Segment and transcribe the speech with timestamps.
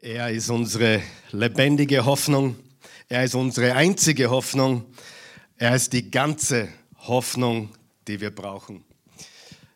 [0.00, 1.02] Er ist unsere
[1.32, 2.54] lebendige Hoffnung.
[3.08, 4.84] Er ist unsere einzige Hoffnung.
[5.56, 7.70] Er ist die ganze Hoffnung,
[8.06, 8.84] die wir brauchen.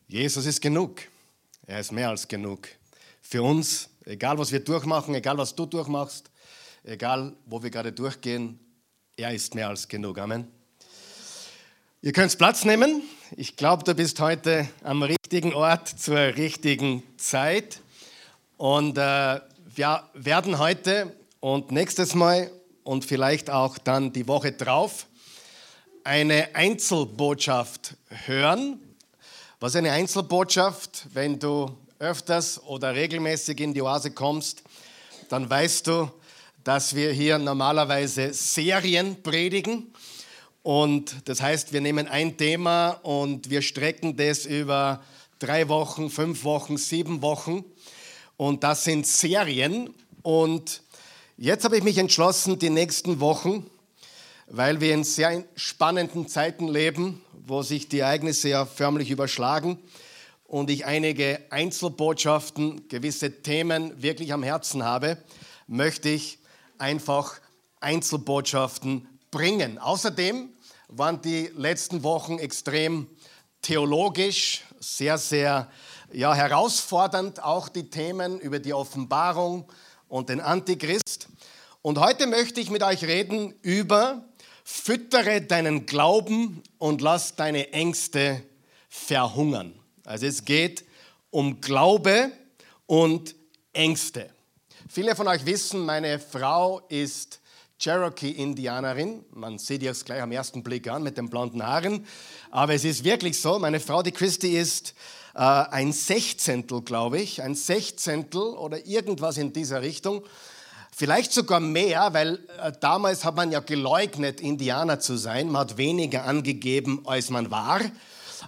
[0.06, 1.00] Jesus ist genug.
[1.66, 2.68] Er ist mehr als genug.
[3.20, 6.30] Für uns, egal was wir durchmachen, egal was du durchmachst,
[6.84, 8.60] egal wo wir gerade durchgehen,
[9.16, 10.18] er ist mehr als genug.
[10.18, 10.46] Amen.
[12.00, 13.02] Ihr könnt Platz nehmen.
[13.36, 17.80] Ich glaube, du bist heute am richtigen Ort zur richtigen Zeit.
[18.56, 19.40] Und äh,
[19.74, 22.50] wir werden heute und nächstes Mal
[22.84, 25.06] und vielleicht auch dann die Woche drauf
[26.04, 28.78] eine Einzelbotschaft hören.
[29.60, 31.06] Was ist eine Einzelbotschaft?
[31.14, 34.62] Wenn du öfters oder regelmäßig in die Oase kommst,
[35.30, 36.10] dann weißt du,
[36.64, 39.92] dass wir hier normalerweise Serien predigen.
[40.62, 45.02] Und das heißt, wir nehmen ein Thema und wir strecken das über
[45.38, 47.64] drei Wochen, fünf Wochen, sieben Wochen.
[48.36, 49.94] Und das sind Serien.
[50.22, 50.82] Und
[51.36, 53.70] jetzt habe ich mich entschlossen, die nächsten Wochen,
[54.46, 59.78] weil wir in sehr spannenden Zeiten leben, wo sich die Ereignisse ja förmlich überschlagen
[60.52, 65.16] und ich einige Einzelbotschaften, gewisse Themen wirklich am Herzen habe,
[65.66, 66.38] möchte ich
[66.76, 67.40] einfach
[67.80, 69.78] Einzelbotschaften bringen.
[69.78, 70.50] Außerdem
[70.88, 73.06] waren die letzten Wochen extrem
[73.62, 75.70] theologisch, sehr, sehr
[76.12, 79.66] ja, herausfordernd auch die Themen über die Offenbarung
[80.08, 81.28] und den Antichrist.
[81.80, 84.24] Und heute möchte ich mit euch reden über
[84.64, 88.42] Füttere deinen Glauben und lass deine Ängste
[88.88, 89.74] verhungern.
[90.04, 90.84] Also es geht
[91.30, 92.30] um Glaube
[92.86, 93.34] und
[93.72, 94.30] Ängste.
[94.88, 97.40] Viele von euch wissen, meine Frau ist
[97.82, 99.24] Cherokee-Indianerin.
[99.34, 102.06] Man sieht ihr es gleich am ersten Blick an mit den blonden Haaren.
[102.52, 104.94] Aber es ist wirklich so, meine Frau, die Christi, ist
[105.34, 110.22] äh, ein Sechzehntel, glaube ich, ein Sechzehntel oder irgendwas in dieser Richtung.
[110.94, 115.48] Vielleicht sogar mehr, weil äh, damals hat man ja geleugnet, Indianer zu sein.
[115.48, 117.80] Man hat weniger angegeben, als man war.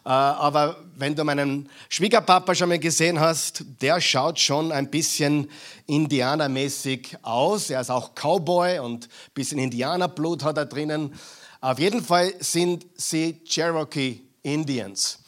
[0.04, 5.50] Äh, aber wenn du meinen Schwiegerpapa schon mal gesehen hast, der schaut schon ein bisschen
[5.86, 7.70] indianermäßig aus.
[7.70, 11.14] Er ist auch Cowboy und ein bisschen Indianerblut hat er drinnen.
[11.60, 15.18] Auf jeden Fall sind sie Cherokee Indians.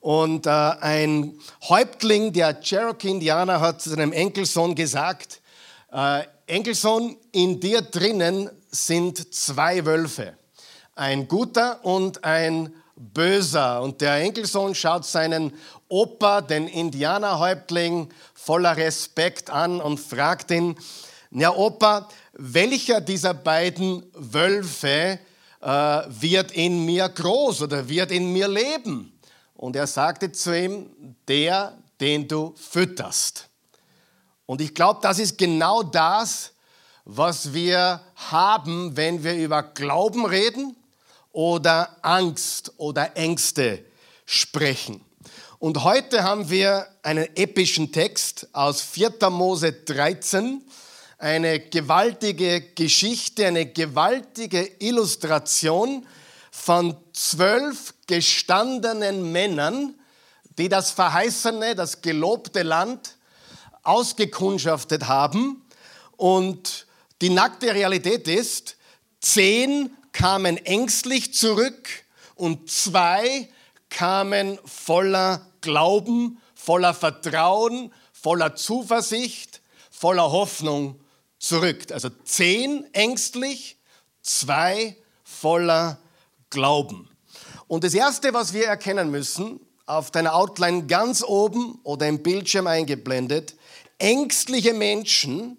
[0.00, 1.38] Und äh, ein
[1.68, 5.40] Häuptling der Cherokee-Indianer hat zu seinem Enkelsohn gesagt,
[5.92, 10.34] äh, Enkelsohn, in dir drinnen sind zwei Wölfe,
[10.94, 13.82] ein guter und ein böser.
[13.82, 15.52] Und der Enkelsohn schaut seinen
[15.88, 20.76] Opa, den Indianerhäuptling, voller Respekt an und fragt ihn,
[21.30, 25.18] ja Opa, welcher dieser beiden Wölfe
[25.60, 29.12] äh, wird in mir groß oder wird in mir leben?
[29.54, 30.90] Und er sagte zu ihm,
[31.28, 33.48] der, den du fütterst.
[34.44, 36.52] Und ich glaube, das ist genau das,
[37.04, 40.76] was wir haben, wenn wir über Glauben reden
[41.36, 43.84] oder Angst oder Ängste
[44.24, 45.04] sprechen.
[45.58, 49.28] Und heute haben wir einen epischen Text aus 4.
[49.28, 50.62] Mose 13,
[51.18, 56.06] eine gewaltige Geschichte, eine gewaltige Illustration
[56.50, 59.94] von zwölf gestandenen Männern,
[60.56, 63.16] die das verheißene, das gelobte Land
[63.82, 65.66] ausgekundschaftet haben.
[66.16, 66.86] Und
[67.20, 68.76] die nackte Realität ist,
[69.20, 71.90] zehn kamen ängstlich zurück
[72.36, 73.50] und zwei
[73.90, 79.60] kamen voller Glauben, voller Vertrauen, voller Zuversicht,
[79.90, 80.98] voller Hoffnung
[81.38, 81.92] zurück.
[81.92, 83.76] Also zehn ängstlich,
[84.22, 85.98] zwei voller
[86.48, 87.10] Glauben.
[87.68, 92.66] Und das Erste, was wir erkennen müssen, auf deiner Outline ganz oben oder im Bildschirm
[92.66, 93.54] eingeblendet,
[93.98, 95.58] ängstliche Menschen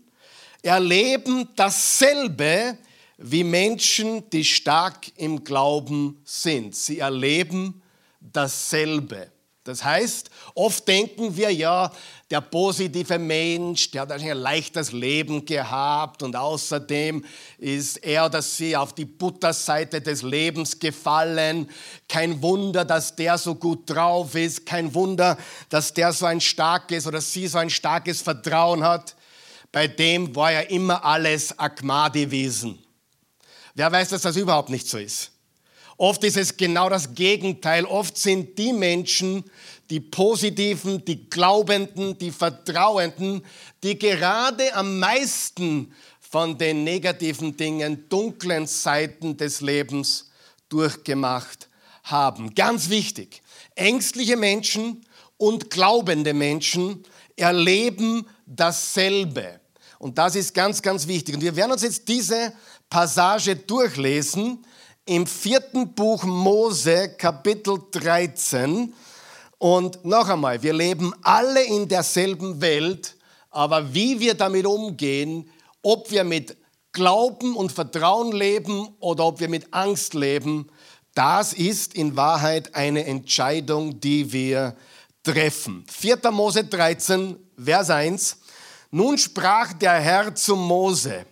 [0.64, 2.76] erleben dasselbe
[3.18, 6.76] wie Menschen, die stark im Glauben sind.
[6.76, 7.82] Sie erleben
[8.20, 9.32] dasselbe.
[9.64, 11.92] Das heißt, oft denken wir ja,
[12.32, 17.26] der positive Mensch, der hat ein leichtes Leben gehabt und außerdem
[17.58, 21.70] ist er oder sie auf die Butterseite des Lebens gefallen.
[22.08, 24.66] Kein Wunder, dass der so gut drauf ist.
[24.66, 25.38] Kein Wunder,
[25.68, 29.18] dass der so ein starkes oder sie so ein starkes Vertrauen hat.
[29.74, 32.87] Bei dem war ja immer alles Akmadi-Wesen.
[33.78, 35.30] Wer weiß, dass das überhaupt nicht so ist?
[35.98, 37.86] Oft ist es genau das Gegenteil.
[37.86, 39.44] Oft sind die Menschen,
[39.92, 43.46] die Positiven, die Glaubenden, die Vertrauenden,
[43.84, 50.32] die gerade am meisten von den negativen Dingen, dunklen Seiten des Lebens
[50.70, 51.70] durchgemacht
[52.04, 52.56] haben.
[52.56, 53.44] Ganz wichtig,
[53.76, 55.06] ängstliche Menschen
[55.38, 57.04] und glaubende Menschen
[57.36, 59.60] erleben dasselbe.
[60.00, 61.36] Und das ist ganz, ganz wichtig.
[61.36, 62.54] Und wir werden uns jetzt diese
[62.90, 64.66] Passage durchlesen
[65.06, 68.94] im vierten Buch Mose, Kapitel 13.
[69.58, 73.16] Und noch einmal, wir leben alle in derselben Welt,
[73.50, 75.50] aber wie wir damit umgehen,
[75.82, 76.56] ob wir mit
[76.92, 80.68] Glauben und Vertrauen leben oder ob wir mit Angst leben,
[81.14, 84.76] das ist in Wahrheit eine Entscheidung, die wir
[85.24, 85.86] treffen.
[85.90, 86.32] 4.
[86.32, 88.38] Mose 13, Vers 1.
[88.92, 91.26] Nun sprach der Herr zu Mose,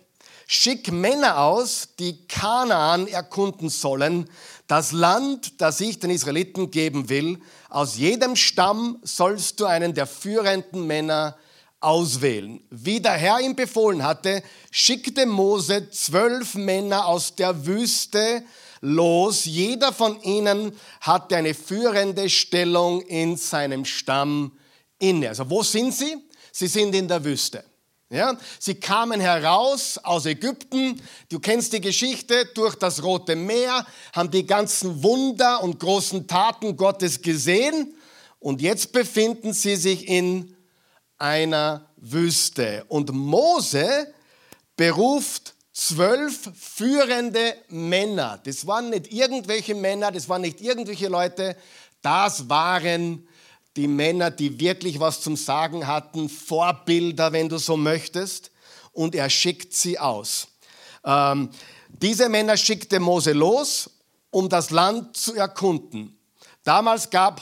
[0.46, 4.30] schick Männer aus, die Kanaan erkunden sollen,
[4.68, 7.38] das Land, das ich den Israeliten geben will.
[7.68, 11.36] Aus jedem Stamm sollst du einen der führenden Männer
[11.80, 12.60] auswählen.
[12.70, 18.42] Wie der Herr ihm befohlen hatte, schickte Mose zwölf Männer aus der Wüste
[18.80, 19.44] los.
[19.44, 24.52] Jeder von ihnen hatte eine führende Stellung in seinem Stamm
[24.98, 25.28] inne.
[25.28, 26.16] Also wo sind sie?
[26.52, 27.64] Sie sind in der Wüste.
[28.08, 34.30] Ja, sie kamen heraus aus Ägypten, du kennst die Geschichte, durch das Rote Meer, haben
[34.30, 37.94] die ganzen Wunder und großen Taten Gottes gesehen.
[38.38, 40.54] Und jetzt befinden sie sich in
[41.18, 42.84] einer Wüste.
[42.86, 44.14] Und Mose
[44.76, 48.40] beruft zwölf führende Männer.
[48.44, 51.56] Das waren nicht irgendwelche Männer, das waren nicht irgendwelche Leute,
[52.02, 53.26] das waren
[53.76, 58.50] die Männer, die wirklich was zum Sagen hatten, Vorbilder, wenn du so möchtest,
[58.92, 60.48] und er schickt sie aus.
[61.04, 61.50] Ähm,
[61.88, 63.90] diese Männer schickte Mose los,
[64.30, 66.18] um das Land zu erkunden.
[66.64, 67.40] Damals gab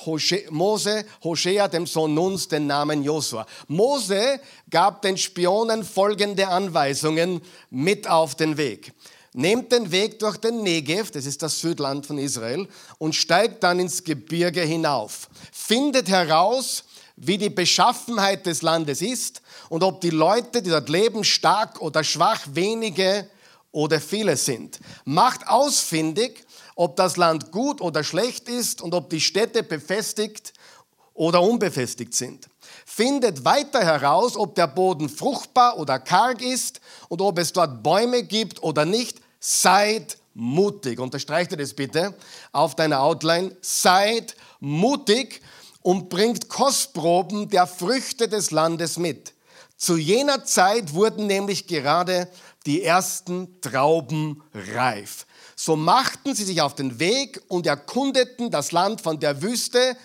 [0.50, 3.46] Mose Hosea, dem Sohn Nuns, den Namen Josua.
[3.68, 4.38] Mose
[4.68, 7.40] gab den Spionen folgende Anweisungen
[7.70, 8.92] mit auf den Weg.
[9.36, 13.80] Nehmt den Weg durch den Negev, das ist das Südland von Israel, und steigt dann
[13.80, 15.28] ins Gebirge hinauf.
[15.50, 16.84] Findet heraus,
[17.16, 22.04] wie die Beschaffenheit des Landes ist und ob die Leute, die dort leben, stark oder
[22.04, 23.28] schwach, wenige
[23.72, 24.78] oder viele sind.
[25.04, 26.44] Macht ausfindig,
[26.76, 30.52] ob das Land gut oder schlecht ist und ob die Städte befestigt
[31.12, 32.48] oder unbefestigt sind.
[32.86, 38.22] Findet weiter heraus, ob der Boden fruchtbar oder karg ist und ob es dort Bäume
[38.22, 40.98] gibt oder nicht seid mutig.
[40.98, 42.14] Unterstreicht ihr das bitte
[42.52, 43.54] auf deiner Outline.
[43.60, 45.42] Seid mutig
[45.82, 49.34] und bringt Kostproben der Früchte des Landes mit.
[49.76, 52.28] Zu jener Zeit wurden nämlich gerade
[52.64, 55.26] die ersten Trauben reif.
[55.56, 59.96] So machten sie sich auf den Weg und erkundeten das Land von der Wüste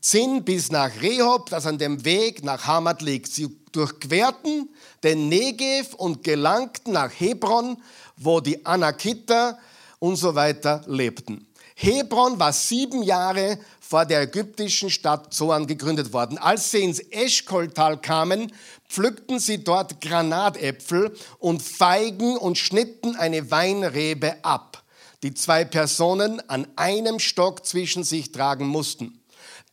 [0.00, 3.30] Zinn bis nach Rehob, das an dem Weg nach Hamad liegt.
[3.30, 4.70] Sie durchquerten
[5.02, 7.76] den Negev und gelangten nach Hebron,
[8.20, 9.58] wo die Anakiter
[9.98, 11.46] und so weiter lebten.
[11.74, 16.36] Hebron war sieben Jahre vor der ägyptischen Stadt Zoan gegründet worden.
[16.36, 18.52] Als sie ins Eschkoltal kamen,
[18.86, 24.82] pflückten sie dort Granatäpfel und Feigen und schnitten eine Weinrebe ab,
[25.22, 29.18] die zwei Personen an einem Stock zwischen sich tragen mussten.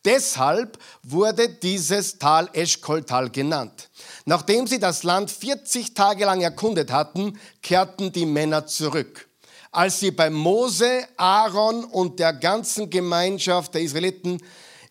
[0.04, 3.87] Deshalb wurde dieses Tal Eschkoltal genannt.
[4.28, 9.26] Nachdem sie das Land 40 Tage lang erkundet hatten, kehrten die Männer zurück.
[9.70, 14.42] Als sie bei Mose, Aaron und der ganzen Gemeinschaft der Israeliten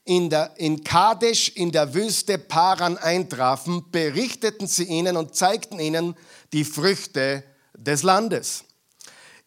[0.05, 6.15] in, der, in Kadesh in der Wüste Paran eintrafen, berichteten sie ihnen und zeigten ihnen
[6.51, 7.43] die Früchte
[7.75, 8.63] des Landes.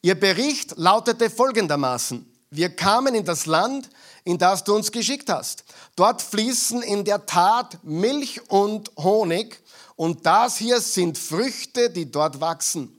[0.03, 2.25] Ihr Bericht lautete folgendermaßen.
[2.51, 3.91] Wir kamen in das Land,
[4.23, 5.65] in das du uns geschickt hast.
[5.97, 9.61] Dort fließen in der Tat Milch und Honig
[10.01, 12.99] und das hier sind Früchte, die dort wachsen.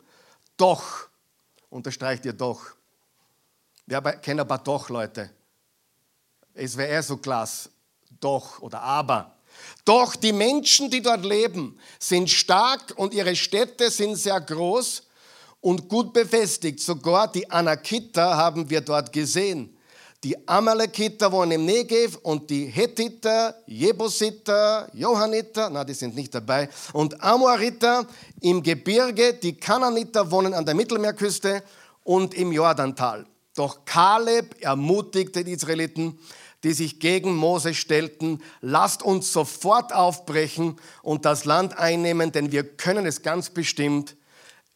[0.56, 1.08] Doch,
[1.72, 2.62] unterstreicht ihr doch.
[3.88, 5.32] Wir kennen aber doch, Leute.
[6.54, 7.72] Es wäre eher so klasse.
[8.20, 9.36] Doch oder aber.
[9.84, 15.02] Doch die Menschen, die dort leben, sind stark und ihre Städte sind sehr groß
[15.60, 16.82] und gut befestigt.
[16.82, 19.76] Sogar die Anakita haben wir dort gesehen.
[20.24, 26.70] Die Amalekiter wohnen im Negev und die Hethiter, Jebusiter, Johanniter, na, die sind nicht dabei,
[26.94, 28.06] und Amoriter
[28.40, 31.64] im Gebirge, die Kananiter wohnen an der Mittelmeerküste
[32.04, 33.26] und im Jordantal.
[33.56, 36.20] Doch Kaleb ermutigte die Israeliten,
[36.64, 42.64] die sich gegen Mose stellten, lasst uns sofort aufbrechen und das Land einnehmen, denn wir
[42.64, 44.16] können es ganz bestimmt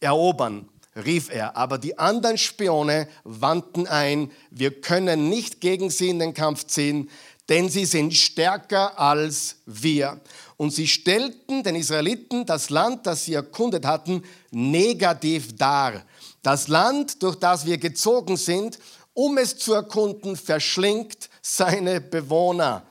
[0.00, 1.56] erobern rief er.
[1.56, 7.10] Aber die anderen Spione wandten ein, wir können nicht gegen sie in den Kampf ziehen,
[7.48, 10.20] denn sie sind stärker als wir.
[10.56, 16.02] Und sie stellten den Israeliten das Land, das sie erkundet hatten, negativ dar.
[16.42, 18.78] Das Land, durch das wir gezogen sind,
[19.14, 22.82] um es zu erkunden, verschlingt seine Bewohner.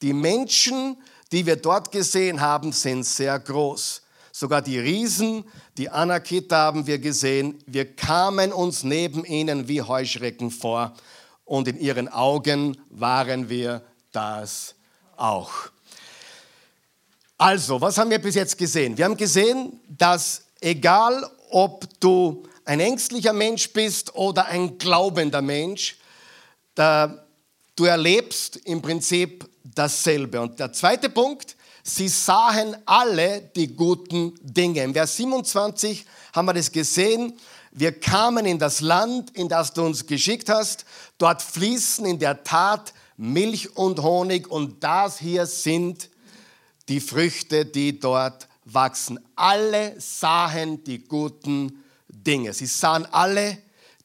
[0.00, 0.96] Die Menschen,
[1.32, 4.02] die wir dort gesehen haben, sind sehr groß.
[4.40, 5.42] Sogar die Riesen,
[5.78, 10.94] die Anakita haben wir gesehen, wir kamen uns neben ihnen wie Heuschrecken vor
[11.44, 14.76] und in ihren Augen waren wir das
[15.16, 15.50] auch.
[17.36, 18.96] Also, was haben wir bis jetzt gesehen?
[18.96, 25.96] Wir haben gesehen, dass egal ob du ein ängstlicher Mensch bist oder ein glaubender Mensch,
[26.76, 27.26] da,
[27.74, 30.40] du erlebst im Prinzip dasselbe.
[30.40, 31.56] Und der zweite Punkt,
[31.88, 34.82] sie sahen alle die guten Dinge.
[34.82, 37.38] Im Vers 27 haben wir das gesehen.
[37.72, 40.84] Wir kamen in das Land, in das du uns geschickt hast.
[41.18, 46.10] Dort fließen in der Tat Milch und Honig und das hier sind
[46.88, 49.18] die Früchte, die dort wachsen.
[49.36, 52.52] Alle sahen die guten Dinge.
[52.52, 53.58] Sie sahen alle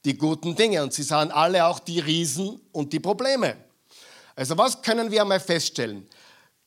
[0.06, 3.56] die guten Dinge und sie sahen alle auch die Riesen und die Probleme.
[4.36, 6.08] Also was können wir einmal feststellen?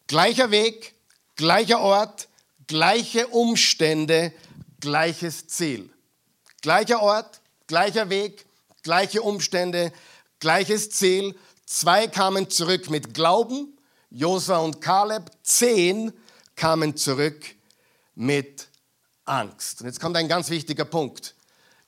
[0.06, 0.95] Gleicher Weg,
[1.36, 2.28] gleicher Ort,
[2.66, 4.32] gleiche Umstände,
[4.80, 5.90] gleiches Ziel.
[6.62, 8.46] Gleicher Ort, gleicher Weg,
[8.82, 9.92] gleiche Umstände,
[10.40, 11.36] gleiches Ziel.
[11.64, 13.78] Zwei kamen zurück mit Glauben,
[14.10, 15.30] Josua und Kaleb.
[15.42, 16.12] Zehn
[16.56, 17.44] kamen zurück
[18.14, 18.68] mit
[19.24, 19.80] Angst.
[19.80, 21.34] Und jetzt kommt ein ganz wichtiger Punkt,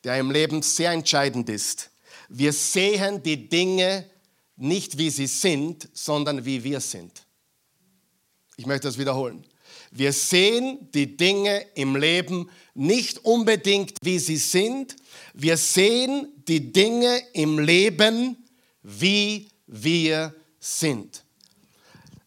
[0.04, 1.90] der im Leben sehr entscheidend ist.
[2.28, 4.08] Wir sehen die Dinge
[4.56, 7.22] nicht wie sie sind, sondern wie wir sind.
[8.58, 9.44] Ich möchte das wiederholen.
[9.92, 14.96] Wir sehen die Dinge im Leben nicht unbedingt, wie sie sind.
[15.32, 18.36] Wir sehen die Dinge im Leben,
[18.82, 21.22] wie wir sind.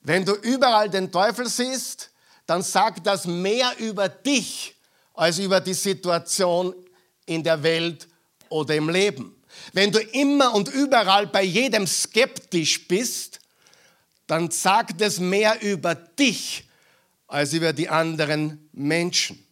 [0.03, 2.11] Wenn du überall den Teufel siehst,
[2.45, 4.73] dann sagt das mehr über dich
[5.13, 6.73] als über die Situation
[7.25, 8.07] in der Welt
[8.47, 9.35] oder im Leben.
[9.73, 13.40] Wenn du immer und überall bei jedem skeptisch bist,
[14.31, 16.63] dann sagt es mehr über dich
[17.27, 19.45] als über die anderen Menschen.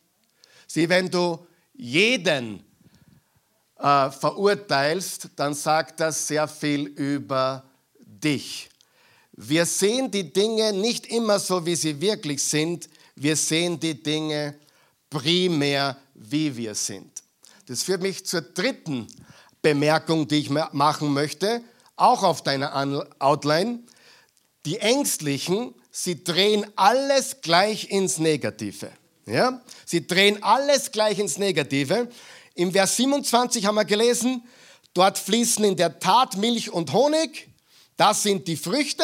[0.68, 2.64] Sieh, wenn du jeden
[3.78, 7.66] äh, verurteilst, dann sagt das sehr viel über
[7.98, 8.70] dich.
[9.34, 12.88] Wir sehen die Dinge nicht immer so, wie sie wirklich sind.
[13.16, 14.56] Wir sehen die Dinge
[15.10, 17.22] primär, wie wir sind.
[17.66, 19.08] Das führt mich zur dritten
[19.62, 21.62] Bemerkung, die ich machen möchte,
[21.98, 23.80] auch auf deiner Outline.
[24.66, 28.92] Die Ängstlichen, sie drehen alles gleich ins Negative.
[29.26, 29.62] Ja?
[29.86, 32.10] Sie drehen alles gleich ins Negative.
[32.56, 34.44] Im Vers 27 haben wir gelesen,
[34.94, 37.48] dort fließen in der Tat Milch und Honig,
[37.96, 39.04] das sind die Früchte.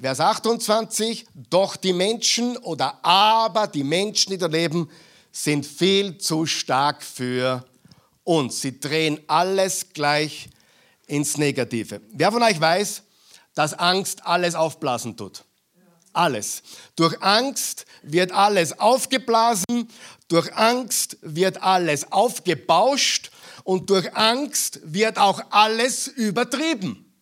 [0.00, 4.88] Vers 28, doch die Menschen oder aber die Menschen, die da leben,
[5.32, 7.64] sind viel zu stark für
[8.22, 8.60] uns.
[8.60, 10.48] Sie drehen alles gleich
[11.06, 12.00] ins Negative.
[12.12, 13.02] Wer von euch weiß,
[13.58, 15.42] dass Angst alles aufblasen tut?
[16.12, 16.62] Alles.
[16.94, 19.88] Durch Angst wird alles aufgeblasen,
[20.28, 23.32] durch Angst wird alles aufgebauscht
[23.64, 27.12] und durch Angst wird auch alles übertrieben.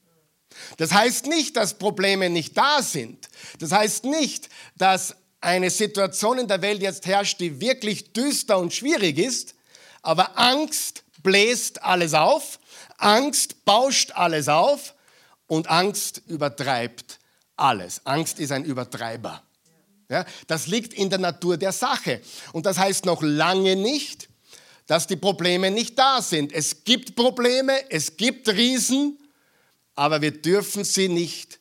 [0.77, 3.31] Das heißt nicht, dass Probleme nicht da sind.
[3.59, 8.75] Das heißt nicht, dass eine Situation in der Welt jetzt herrscht, die wirklich düster und
[8.75, 9.55] schwierig ist.
[10.03, 12.59] Aber Angst bläst alles auf,
[12.99, 14.93] Angst bauscht alles auf
[15.47, 17.19] und Angst übertreibt
[17.57, 18.01] alles.
[18.05, 19.43] Angst ist ein Übertreiber.
[20.09, 22.21] Ja, das liegt in der Natur der Sache.
[22.53, 24.29] Und das heißt noch lange nicht,
[24.87, 26.53] dass die Probleme nicht da sind.
[26.53, 29.19] Es gibt Probleme, es gibt Riesen,
[29.97, 31.59] aber wir dürfen sie nicht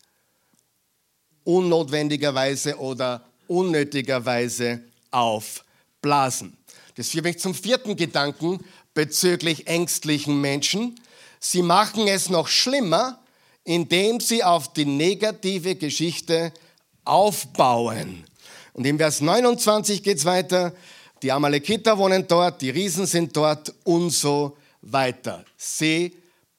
[1.43, 6.57] unnotwendigerweise oder unnötigerweise aufblasen.
[6.95, 8.63] Das führt mich zum vierten Gedanken
[8.93, 10.99] bezüglich ängstlichen Menschen.
[11.39, 13.19] Sie machen es noch schlimmer,
[13.65, 16.53] indem sie auf die negative Geschichte
[17.03, 18.23] aufbauen.
[18.73, 20.73] Und im Vers 29 geht es weiter.
[21.21, 25.43] Die Amalekiter wohnen dort, die Riesen sind dort und so weiter.
[25.57, 26.15] Sie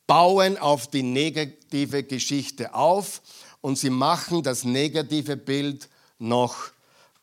[0.06, 3.22] bauen auf die negative Geschichte auf
[3.60, 6.56] und sie machen das negative Bild noch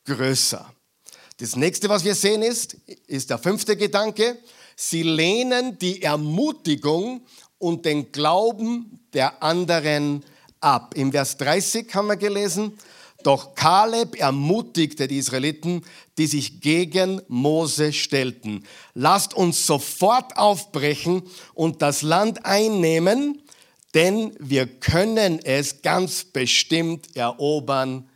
[0.05, 0.71] größer.
[1.37, 2.75] Das nächste, was wir sehen, ist,
[3.07, 4.37] ist der fünfte Gedanke.
[4.75, 7.25] Sie lehnen die Ermutigung
[7.57, 10.23] und den Glauben der anderen
[10.59, 10.93] ab.
[10.95, 12.77] Im Vers 30 haben wir gelesen,
[13.23, 15.83] doch Kaleb ermutigte die Israeliten,
[16.17, 18.65] die sich gegen Mose stellten.
[18.93, 23.41] Lasst uns sofort aufbrechen und das Land einnehmen,
[23.93, 28.09] denn wir können es ganz bestimmt erobern,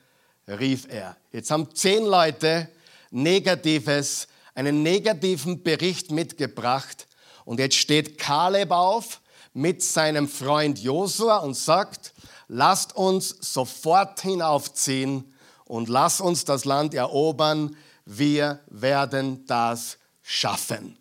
[0.48, 1.16] rief er.
[1.32, 2.70] Jetzt haben zehn Leute
[3.12, 7.08] Negatives, einen negativen Bericht mitgebracht.
[7.46, 9.22] Und jetzt steht Kaleb auf
[9.58, 12.14] mit seinem Freund Josua und sagt,
[12.48, 15.34] lasst uns sofort hinaufziehen
[15.66, 17.76] und lasst uns das Land erobern.
[18.06, 20.96] wir werden das schaffen.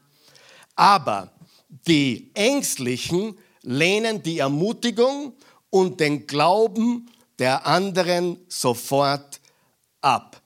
[0.75, 1.31] Aber
[1.87, 5.35] die Ängstlichen lehnen die Ermutigung
[5.69, 9.41] und den Glauben der anderen sofort
[10.01, 10.41] ab.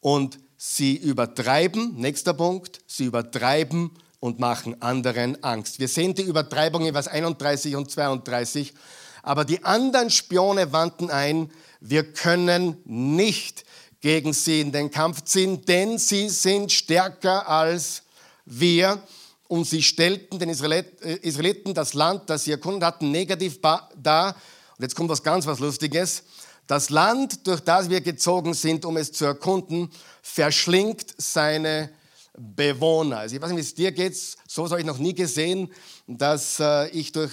[0.00, 5.78] Und sie übertreiben, nächster Punkt, sie übertreiben und machen anderen Angst.
[5.78, 8.74] Wir sehen die Übertreibung in Vers 31 und 32.
[9.22, 13.64] Aber die anderen Spione wandten ein, wir können nicht
[14.00, 18.02] gegen sie in den Kampf ziehen, denn sie sind stärker als
[18.44, 19.02] wir.
[19.48, 20.84] Und sie stellten den äh,
[21.22, 24.36] Israeliten das Land, das sie erkundet hatten, negativ dar.
[24.76, 26.22] Und jetzt kommt was ganz was Lustiges.
[26.66, 31.90] Das Land, durch das wir gezogen sind, um es zu erkunden, verschlingt seine
[32.38, 33.18] Bewohner.
[33.18, 34.16] Also ich weiß nicht, wie es dir geht,
[34.46, 35.70] so habe ich noch nie gesehen,
[36.06, 37.32] dass äh, ich durch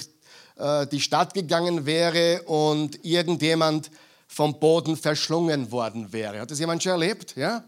[0.58, 3.92] äh, die Stadt gegangen wäre und irgendjemand
[4.28, 6.40] vom Boden verschlungen worden wäre.
[6.40, 7.36] Hat das jemand schon erlebt?
[7.36, 7.64] Ja?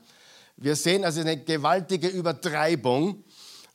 [0.56, 3.24] Wir sehen also eine gewaltige Übertreibung.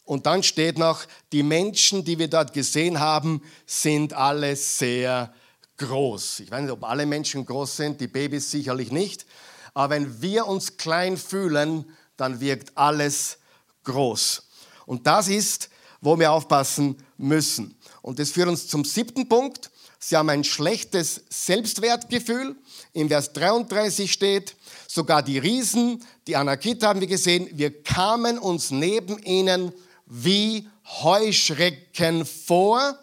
[0.05, 5.33] Und dann steht noch, die Menschen, die wir dort gesehen haben, sind alle sehr
[5.77, 6.41] groß.
[6.41, 9.27] Ich weiß nicht, ob alle Menschen groß sind, die Babys sicherlich nicht.
[9.75, 11.85] Aber wenn wir uns klein fühlen,
[12.17, 13.39] dann wirkt alles
[13.85, 14.43] groß.
[14.87, 15.69] Und das ist,
[16.01, 17.77] wo wir aufpassen müssen.
[18.03, 19.71] Und das führt uns zum siebten Punkt.
[19.99, 22.57] Sie haben ein schlechtes Selbstwertgefühl.
[22.93, 24.57] Im Vers 33 steht,
[24.89, 29.73] sogar die Riesen, die Anakita haben wir gesehen, wir kamen uns neben ihnen
[30.07, 32.99] wie Heuschrecken vor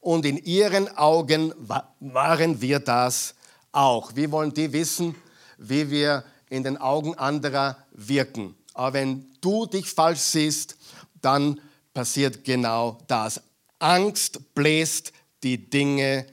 [0.00, 1.52] und in ihren Augen
[1.98, 3.34] waren wir das
[3.72, 4.14] auch.
[4.14, 5.16] Wir wollen die wissen,
[5.58, 8.54] wie wir in den Augen anderer wirken.
[8.76, 10.76] Aber wenn du dich falsch siehst,
[11.22, 11.60] dann
[11.94, 13.40] passiert genau das.
[13.78, 16.26] Angst bläst die Dinge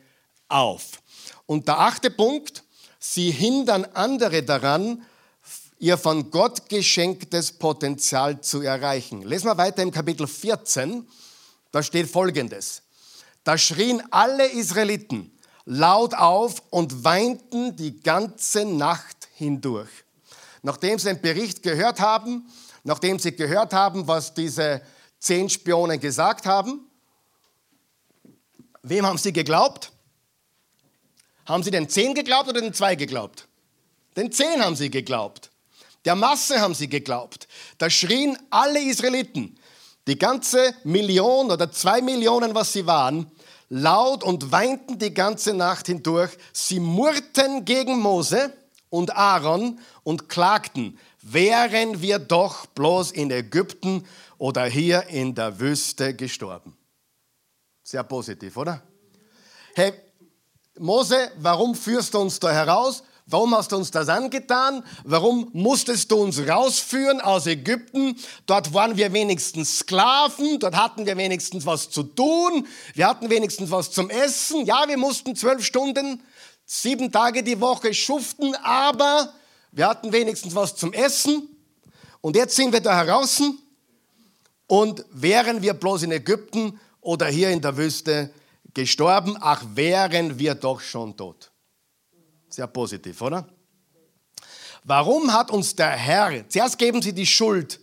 [0.50, 1.02] auf.
[1.46, 2.64] Und der achte Punkt,
[3.00, 5.04] sie hindern andere daran,
[5.80, 9.22] ihr von Gott geschenktes Potenzial zu erreichen.
[9.22, 11.08] Lesen wir weiter im Kapitel 14,
[11.72, 12.84] da steht folgendes.
[13.46, 15.32] Da schrien alle Israeliten
[15.64, 19.90] laut auf und weinten die ganze Nacht hindurch.
[20.64, 22.50] Nachdem sie den Bericht gehört haben,
[22.84, 24.82] nachdem sie gehört haben, was diese
[25.20, 26.90] zehn Spione gesagt haben,
[28.82, 29.92] wem haben sie geglaubt?
[31.46, 33.48] Haben sie den zehn geglaubt oder den zwei geglaubt?
[34.16, 35.52] Den zehn haben sie geglaubt.
[36.06, 37.48] Der Masse haben sie geglaubt.
[37.78, 39.58] Da schrien alle Israeliten,
[40.08, 43.30] die ganze Million oder zwei Millionen, was sie waren,
[43.68, 46.32] laut und weinten die ganze Nacht hindurch.
[46.54, 48.54] Sie murrten gegen Mose
[48.94, 54.06] und Aaron und klagten, wären wir doch bloß in Ägypten
[54.38, 56.78] oder hier in der Wüste gestorben.
[57.82, 58.84] Sehr positiv, oder?
[59.74, 59.94] Hey,
[60.78, 63.04] Mose, warum führst du uns da heraus?
[63.26, 64.84] Warum hast du uns das angetan?
[65.06, 68.16] Warum musstest du uns rausführen aus Ägypten?
[68.46, 73.72] Dort waren wir wenigstens Sklaven, dort hatten wir wenigstens was zu tun, wir hatten wenigstens
[73.72, 74.66] was zum Essen.
[74.66, 76.22] Ja, wir mussten zwölf Stunden,
[76.66, 79.34] sieben Tage die Woche schuften, aber
[79.72, 81.50] wir hatten wenigstens was zum Essen.
[82.22, 83.42] Und jetzt sind wir da heraus
[84.68, 88.34] und wären wir bloß in Ägypten oder hier in der Wüste
[88.74, 91.52] gestorben, ach wären wir doch schon tot.
[92.50, 93.48] Sehr positiv, oder?
[94.84, 97.80] Warum hat uns der Herr, zuerst geben sie die Schuld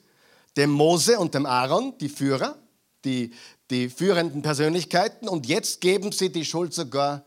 [0.57, 2.59] dem Mose und dem Aaron, die Führer,
[3.05, 3.33] die,
[3.71, 7.25] die führenden Persönlichkeiten, und jetzt geben sie die Schuld sogar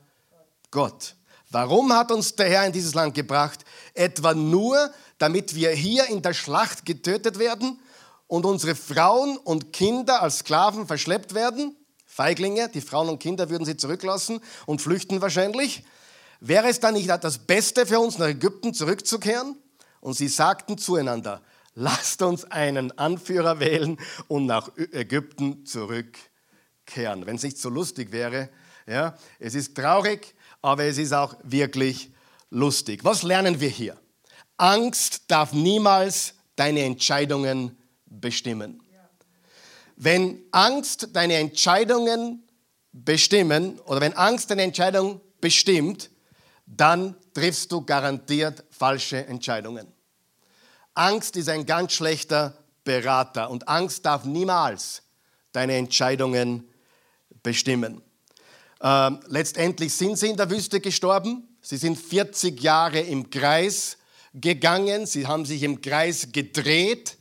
[0.72, 1.16] Gott.
[1.54, 3.64] Warum hat uns der Herr in dieses Land gebracht?
[3.94, 7.80] Etwa nur, damit wir hier in der Schlacht getötet werden
[8.26, 11.76] und unsere Frauen und Kinder als Sklaven verschleppt werden?
[12.08, 15.84] Feiglinge, die Frauen und Kinder würden sie zurücklassen und flüchten wahrscheinlich.
[16.40, 19.56] Wäre es dann nicht das Beste für uns, nach Ägypten zurückzukehren?
[20.02, 21.44] Und sie sagten zueinander,
[21.76, 27.28] lasst uns einen Anführer wählen und nach Ägypten zurückkehren.
[27.28, 28.50] Wenn es nicht so lustig wäre,
[28.88, 32.12] ja, es ist traurig, aber es ist auch wirklich
[32.50, 33.04] lustig.
[33.04, 33.98] Was lernen wir hier?
[34.58, 38.82] Angst darf niemals deine Entscheidungen bestimmen.
[39.96, 42.44] Wenn Angst deine Entscheidungen
[42.92, 46.10] bestimmen oder wenn Angst deine Entscheidung bestimmt,
[46.66, 49.88] dann triffst du garantiert falsche Entscheidungen.
[50.94, 55.04] Angst ist ein ganz schlechter Berater und Angst darf niemals
[55.52, 56.70] deine Entscheidungen
[57.42, 58.02] bestimmen.
[58.84, 61.48] Ähm, letztendlich sind sie in der Wüste gestorben.
[61.62, 63.98] Sie sind 40 Jahre im Kreis
[64.34, 65.06] gegangen.
[65.06, 67.18] Sie haben sich im Kreis gedreht.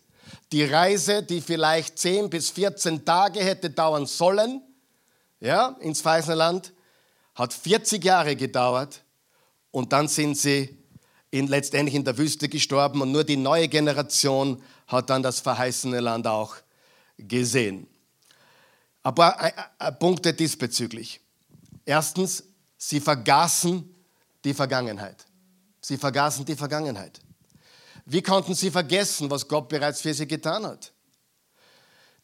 [0.50, 4.60] Die Reise, die vielleicht 10 bis 14 Tage hätte dauern sollen,
[5.40, 6.72] ja, ins Verheißene Land,
[7.34, 9.02] hat 40 Jahre gedauert
[9.70, 10.76] und dann sind sie
[11.30, 16.00] in, letztendlich in der Wüste gestorben und nur die neue Generation hat dann das verheißene
[16.00, 16.56] Land auch
[17.16, 17.86] gesehen.
[19.02, 19.52] Paar
[19.98, 21.22] Punkte diesbezüglich.
[21.84, 22.44] Erstens,
[22.76, 23.92] sie vergaßen
[24.44, 25.24] die Vergangenheit.
[25.80, 27.20] Sie vergaßen die Vergangenheit.
[28.04, 30.92] Wie konnten sie vergessen, was Gott bereits für sie getan hat?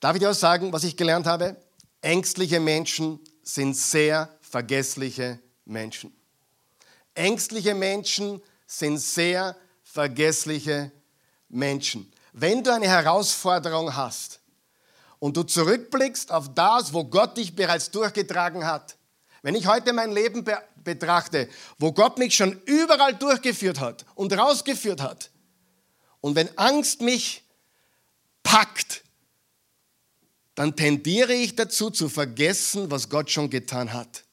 [0.00, 1.56] Darf ich dir auch sagen, was ich gelernt habe?
[2.00, 6.12] Ängstliche Menschen sind sehr vergessliche Menschen.
[7.14, 10.92] Ängstliche Menschen sind sehr vergessliche
[11.48, 12.12] Menschen.
[12.32, 14.40] Wenn du eine Herausforderung hast
[15.18, 18.97] und du zurückblickst auf das, wo Gott dich bereits durchgetragen hat,
[19.42, 24.32] wenn ich heute mein Leben be betrachte, wo Gott mich schon überall durchgeführt hat und
[24.32, 25.30] rausgeführt hat,
[26.20, 27.44] und wenn Angst mich
[28.42, 29.02] packt,
[30.54, 34.24] dann tendiere ich dazu zu vergessen, was Gott schon getan hat.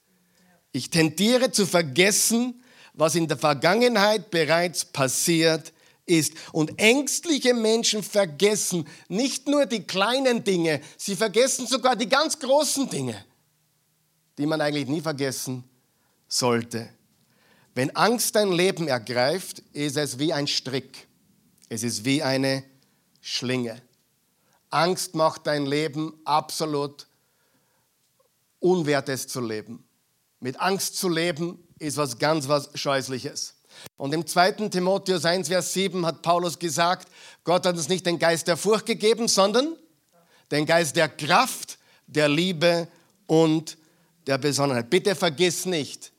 [0.71, 2.63] Ich tendiere zu vergessen,
[2.93, 5.71] was in der Vergangenheit bereits passiert
[6.05, 6.33] ist.
[6.51, 12.89] Und ängstliche Menschen vergessen nicht nur die kleinen Dinge, sie vergessen sogar die ganz großen
[12.89, 13.23] Dinge,
[14.37, 15.63] die man eigentlich nie vergessen
[16.27, 16.89] sollte.
[17.73, 21.07] Wenn Angst dein Leben ergreift, ist es wie ein Strick.
[21.69, 22.63] Es ist wie eine
[23.21, 23.81] Schlinge.
[24.69, 27.07] Angst macht dein Leben absolut
[28.59, 29.83] unwertes zu leben.
[30.39, 33.55] Mit Angst zu leben ist was ganz was Scheußliches.
[33.97, 34.69] Und im 2.
[34.69, 37.09] Timotheus 1, Vers 7 hat Paulus gesagt,
[37.43, 39.75] Gott hat uns nicht den Geist der Furcht gegeben, sondern
[40.51, 42.87] den Geist der Kraft, der Liebe
[43.27, 43.77] und
[44.27, 44.89] der Besonnenheit.
[44.89, 46.11] Bitte vergiss nicht,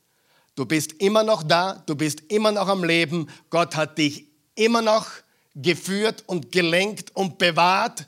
[0.55, 4.83] du bist immer noch da, du bist immer noch am Leben, Gott hat dich immer
[4.83, 5.07] noch
[5.55, 8.07] geführt und gelenkt und bewahrt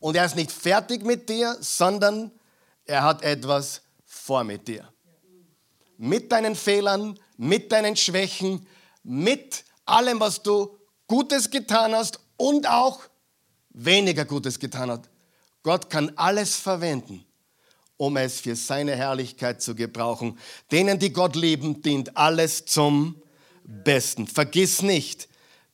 [0.00, 2.30] und er ist nicht fertig mit dir, sondern
[2.84, 4.88] er hat etwas vor mit dir.
[5.96, 8.66] Mit deinen Fehlern, mit deinen Schwächen,
[9.02, 13.00] mit allem, was du Gutes getan hast und auch
[13.70, 15.08] weniger Gutes getan hast.
[15.62, 17.24] Gott kann alles verwenden,
[17.96, 20.38] um es für seine Herrlichkeit zu gebrauchen.
[20.72, 23.20] Denen, die Gott lieben, dient alles zum
[23.64, 24.26] Besten.
[24.26, 25.28] Vergiss nicht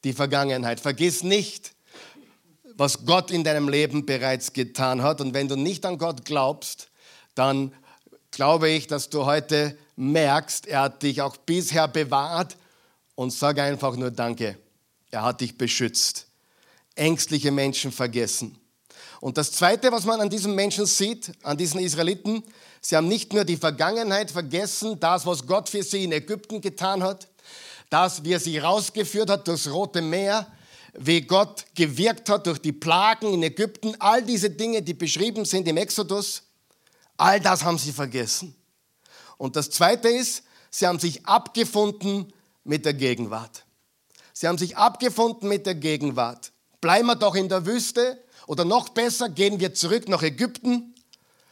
[0.05, 0.81] die Vergangenheit.
[0.81, 1.73] Vergiss nicht,
[2.77, 5.21] was Gott in deinem Leben bereits getan hat.
[5.21, 6.89] Und wenn du nicht an Gott glaubst,
[7.35, 7.73] dann
[8.31, 12.57] glaube ich, dass du heute merkst, er hat dich auch bisher bewahrt
[13.15, 14.57] und sag einfach nur Danke.
[15.11, 16.29] Er hat dich beschützt.
[16.95, 18.59] Ängstliche Menschen vergessen.
[19.21, 22.43] Und das Zweite, was man an diesen Menschen sieht, an diesen Israeliten,
[22.81, 27.03] sie haben nicht nur die Vergangenheit vergessen, das, was Gott für sie in Ägypten getan
[27.03, 27.29] hat,
[27.91, 30.47] das, wie er sie rausgeführt hat durchs Rote Meer,
[30.95, 35.69] wie Gott gewirkt hat durch die Plagen in Ägypten, all diese Dinge, die beschrieben sind
[35.69, 36.43] im Exodus,
[37.17, 38.57] all das haben sie vergessen.
[39.37, 42.33] Und das Zweite ist, sie haben sich abgefunden
[42.65, 43.65] mit der Gegenwart.
[44.33, 46.53] Sie haben sich abgefunden mit der Gegenwart.
[46.81, 48.19] Bleiben wir doch in der Wüste
[48.51, 50.93] oder noch besser, gehen wir zurück nach Ägypten.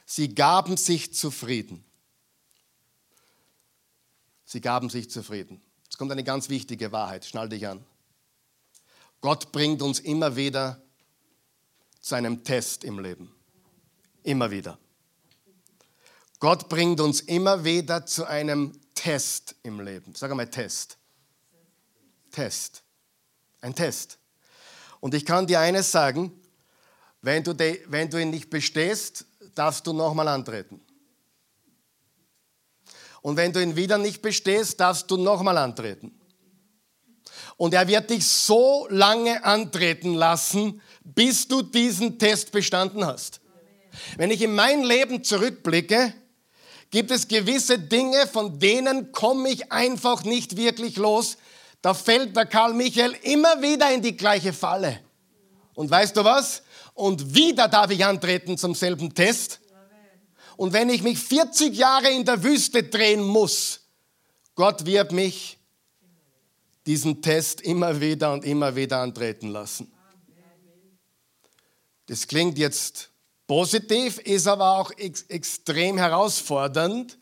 [0.05, 1.85] Sie gaben sich zufrieden.
[4.45, 5.63] Sie gaben sich zufrieden.
[5.85, 7.85] Jetzt kommt eine ganz wichtige Wahrheit, schnall dich an.
[9.21, 10.83] Gott bringt uns immer wieder
[12.01, 13.33] zu einem Test im Leben.
[14.25, 14.77] Immer wieder.
[16.41, 20.17] Gott bringt uns immer wieder zu einem Test im Leben.
[20.17, 20.99] Sag einmal Test.
[22.33, 22.83] Test.
[23.61, 24.19] Ein Test.
[24.99, 26.33] Und ich kann dir eines sagen,
[27.22, 30.81] wenn du, de, wenn du ihn nicht bestehst, darfst du nochmal antreten.
[33.22, 36.18] Und wenn du ihn wieder nicht bestehst, darfst du nochmal antreten.
[37.57, 43.40] Und er wird dich so lange antreten lassen, bis du diesen Test bestanden hast.
[44.16, 46.14] Wenn ich in mein Leben zurückblicke,
[46.90, 51.37] gibt es gewisse Dinge, von denen komme ich einfach nicht wirklich los.
[51.83, 55.00] Da fällt der Karl Michael immer wieder in die gleiche Falle.
[55.74, 56.62] Und weißt du was?
[56.99, 59.61] Und wieder darf ich antreten zum selben Test.
[60.57, 63.83] Und wenn ich mich 40 Jahre in der Wüste drehen muss,
[64.57, 65.61] Gott wird mich
[66.85, 69.93] diesen Test immer wieder und immer wieder antreten lassen.
[72.07, 73.11] Das klingt jetzt
[73.47, 77.17] positiv, ist aber auch ex extrem herausfordernd,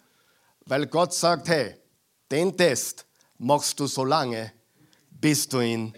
[0.65, 1.77] weil Gott sagt, hey,
[2.31, 3.05] den Test
[3.37, 4.53] machst du so lange,
[5.11, 5.93] bis du ihn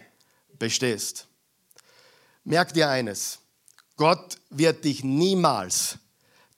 [0.59, 1.29] bestehst.
[2.43, 3.38] Merk dir eines,
[3.99, 5.99] Gott wird dich niemals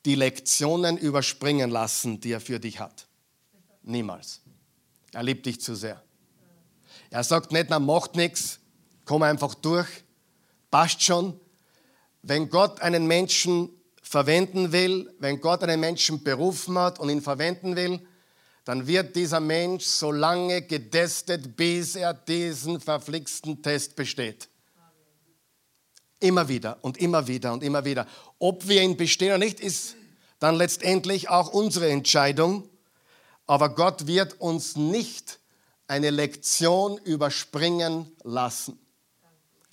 [0.05, 3.07] die Lektionen überspringen lassen, die er für dich hat.
[3.83, 4.43] Niemals.
[5.13, 6.03] Er liebt dich zu sehr.
[7.09, 8.61] Er sagt nicht, na macht nichts,
[9.07, 9.89] komm einfach durch,
[10.71, 11.41] passt schon.
[12.23, 13.71] Wenn Gott einen Menschen
[14.03, 18.07] verwenden will, wenn Gott einen Menschen berufen hat und ihn verwenden will,
[18.67, 24.50] dann wird dieser Mensch so lange getestet, bis er diesen verflixten Test besteht.
[26.21, 28.07] Immer wieder und immer wieder und immer wieder.
[28.39, 29.97] Ob wir ihn bestehen oder nicht, ist
[30.39, 32.69] dann letztendlich auch unsere Entscheidung.
[33.47, 35.41] Aber Gott wird uns nicht
[35.87, 38.79] eine Lektion überspringen lassen.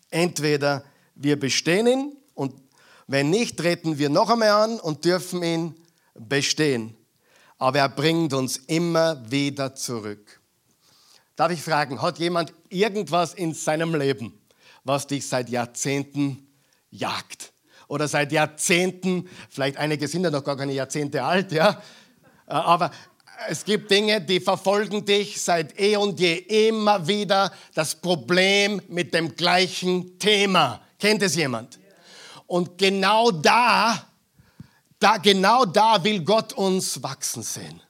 [0.09, 0.83] Entweder
[1.15, 2.53] wir bestehen ihn und
[3.07, 5.75] wenn nicht, treten wir noch einmal an und dürfen ihn
[6.13, 6.95] bestehen.
[7.57, 10.41] Aber er bringt uns immer wieder zurück.
[11.35, 14.37] Darf ich fragen, hat jemand irgendwas in seinem Leben,
[14.83, 16.47] was dich seit Jahrzehnten
[16.89, 17.51] jagt?
[17.87, 21.81] Oder seit Jahrzehnten, vielleicht einige sind ja noch gar keine Jahrzehnte alt, ja,
[22.45, 22.91] aber
[23.49, 29.13] es gibt Dinge, die verfolgen dich seit eh und je immer wieder das Problem mit
[29.13, 30.81] dem gleichen Thema.
[30.99, 31.77] Kennt es jemand?
[32.47, 34.07] Und genau da,
[34.99, 37.81] da, genau da will Gott uns wachsen sehen.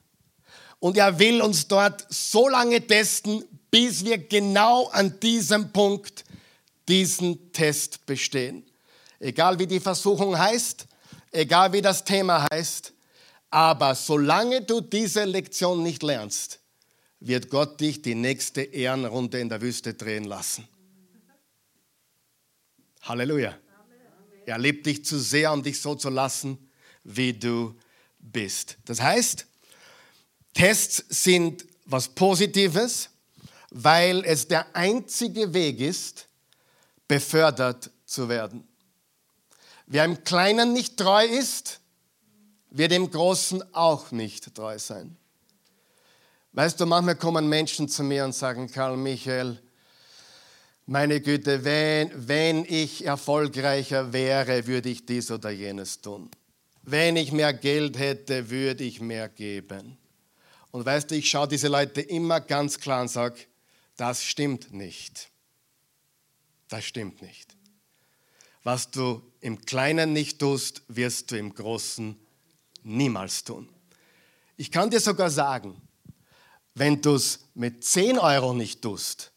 [0.80, 6.24] Und er will uns dort so lange testen, bis wir genau an diesem Punkt
[6.88, 8.64] diesen Test bestehen.
[9.20, 10.86] Egal wie die Versuchung heißt,
[11.32, 12.92] egal wie das Thema heißt,
[13.50, 16.60] aber solange du diese Lektion nicht lernst,
[17.20, 20.68] wird Gott dich die nächste Ehrenrunde in der Wüste drehen lassen.
[23.02, 23.56] Halleluja.
[24.46, 26.70] Er liebt dich zu sehr, um dich so zu lassen,
[27.04, 27.74] wie du
[28.18, 28.78] bist.
[28.84, 29.46] Das heißt,
[30.54, 33.10] Tests sind was Positives,
[33.70, 36.27] weil es der einzige Weg ist,
[37.08, 38.68] befördert zu werden.
[39.86, 41.80] Wer im Kleinen nicht treu ist,
[42.70, 45.16] wird im Großen auch nicht treu sein.
[46.52, 49.58] Weißt du, manchmal kommen Menschen zu mir und sagen, Karl Michael,
[50.86, 56.30] meine Güte, wenn, wenn ich erfolgreicher wäre, würde ich dies oder jenes tun.
[56.82, 59.98] Wenn ich mehr Geld hätte, würde ich mehr geben.
[60.70, 63.36] Und weißt du, ich schaue diese Leute immer ganz klar und sage,
[63.96, 65.30] das stimmt nicht.
[66.68, 67.56] Das stimmt nicht.
[68.62, 72.16] Was du im Kleinen nicht tust, wirst du im Großen
[72.82, 73.68] niemals tun.
[74.56, 75.80] Ich kann dir sogar sagen,
[76.74, 79.32] wenn du es mit 10 Euro nicht tust,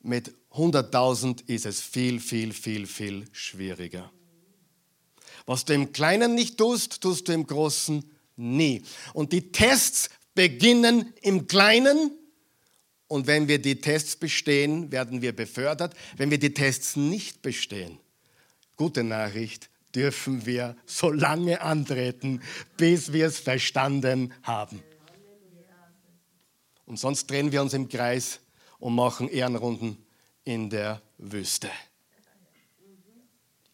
[0.00, 4.12] mit 100.000 ist es viel, viel, viel, viel schwieriger.
[5.46, 8.04] Was du im Kleinen nicht tust, tust du im Großen
[8.36, 8.84] nie.
[9.12, 12.12] Und die Tests beginnen im Kleinen.
[13.06, 15.94] Und wenn wir die Tests bestehen, werden wir befördert.
[16.16, 17.98] Wenn wir die Tests nicht bestehen,
[18.76, 22.42] gute Nachricht, dürfen wir so lange antreten,
[22.76, 24.82] bis wir es verstanden haben.
[26.86, 28.40] Und sonst drehen wir uns im Kreis
[28.78, 29.96] und machen Ehrenrunden
[30.44, 31.70] in der Wüste.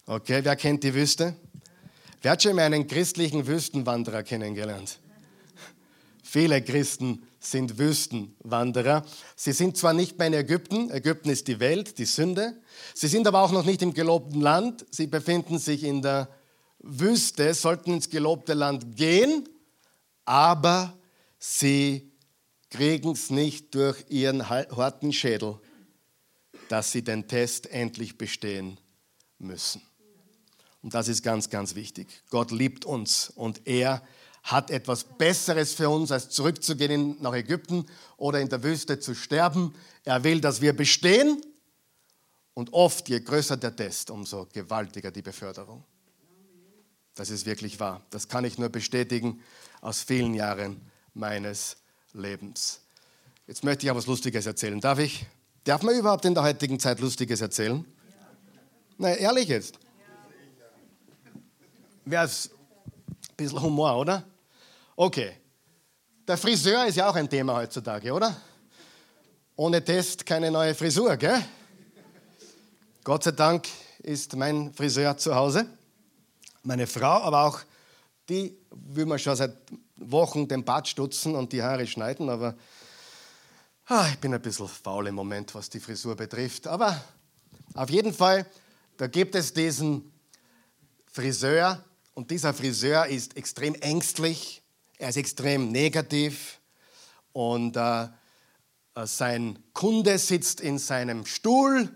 [0.06, 1.34] Okay, wer kennt die Wüste?
[2.22, 4.98] Wer hat schon mal einen christlichen Wüstenwanderer kennengelernt?
[6.22, 9.04] Viele Christen sind Wüstenwanderer.
[9.34, 12.60] Sie sind zwar nicht mehr in Ägypten, Ägypten ist die Welt, die Sünde.
[12.94, 14.86] Sie sind aber auch noch nicht im gelobten Land.
[14.90, 16.28] Sie befinden sich in der
[16.78, 19.48] Wüste, sollten ins gelobte Land gehen,
[20.24, 20.96] aber
[21.38, 22.12] sie
[22.70, 25.58] kriegen es nicht durch ihren harten Schädel
[26.70, 28.78] dass sie den Test endlich bestehen
[29.38, 29.82] müssen.
[30.82, 32.08] Und das ist ganz, ganz wichtig.
[32.30, 34.02] Gott liebt uns und er
[34.50, 37.86] hat etwas Besseres für uns, als zurückzugehen nach Ägypten
[38.16, 39.74] oder in der Wüste zu sterben.
[40.04, 41.40] Er will, dass wir bestehen
[42.54, 45.84] und oft, je größer der Test, umso gewaltiger die Beförderung.
[47.14, 48.02] Das ist wirklich wahr.
[48.10, 49.42] Das kann ich nur bestätigen
[49.80, 50.80] aus vielen Jahren
[51.14, 51.76] meines
[52.12, 52.80] Lebens.
[53.46, 54.80] Jetzt möchte ich aber was Lustiges erzählen.
[54.80, 55.26] Darf ich?
[55.64, 57.84] Darf man überhaupt in der heutigen Zeit Lustiges erzählen?
[58.96, 59.78] Na, ehrlich jetzt.
[62.04, 62.50] Wäre es
[63.28, 64.24] ein bisschen Humor, oder?
[65.02, 65.32] Okay.
[66.28, 68.36] Der Friseur ist ja auch ein Thema heutzutage, oder?
[69.56, 71.42] Ohne Test keine neue Frisur, gell?
[73.02, 73.66] Gott sei Dank
[74.00, 75.64] ist mein Friseur zu Hause,
[76.64, 77.60] meine Frau, aber auch
[78.28, 79.56] die will man schon seit
[79.96, 82.54] Wochen den Bart stutzen und die Haare schneiden, aber
[83.86, 86.66] Ah, ich bin ein bisschen faul im Moment, was die Frisur betrifft.
[86.66, 87.02] Aber
[87.72, 88.44] auf jeden Fall,
[88.98, 90.12] da gibt es diesen
[91.10, 91.82] Friseur
[92.12, 94.59] und dieser Friseur ist extrem ängstlich,
[95.00, 96.60] er ist extrem negativ
[97.32, 98.08] und äh, äh
[99.06, 101.88] sein Kunde sitzt in seinem Stuhl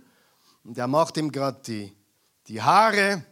[0.64, 1.94] und er macht ihm gerade die,
[2.46, 3.22] die Haare,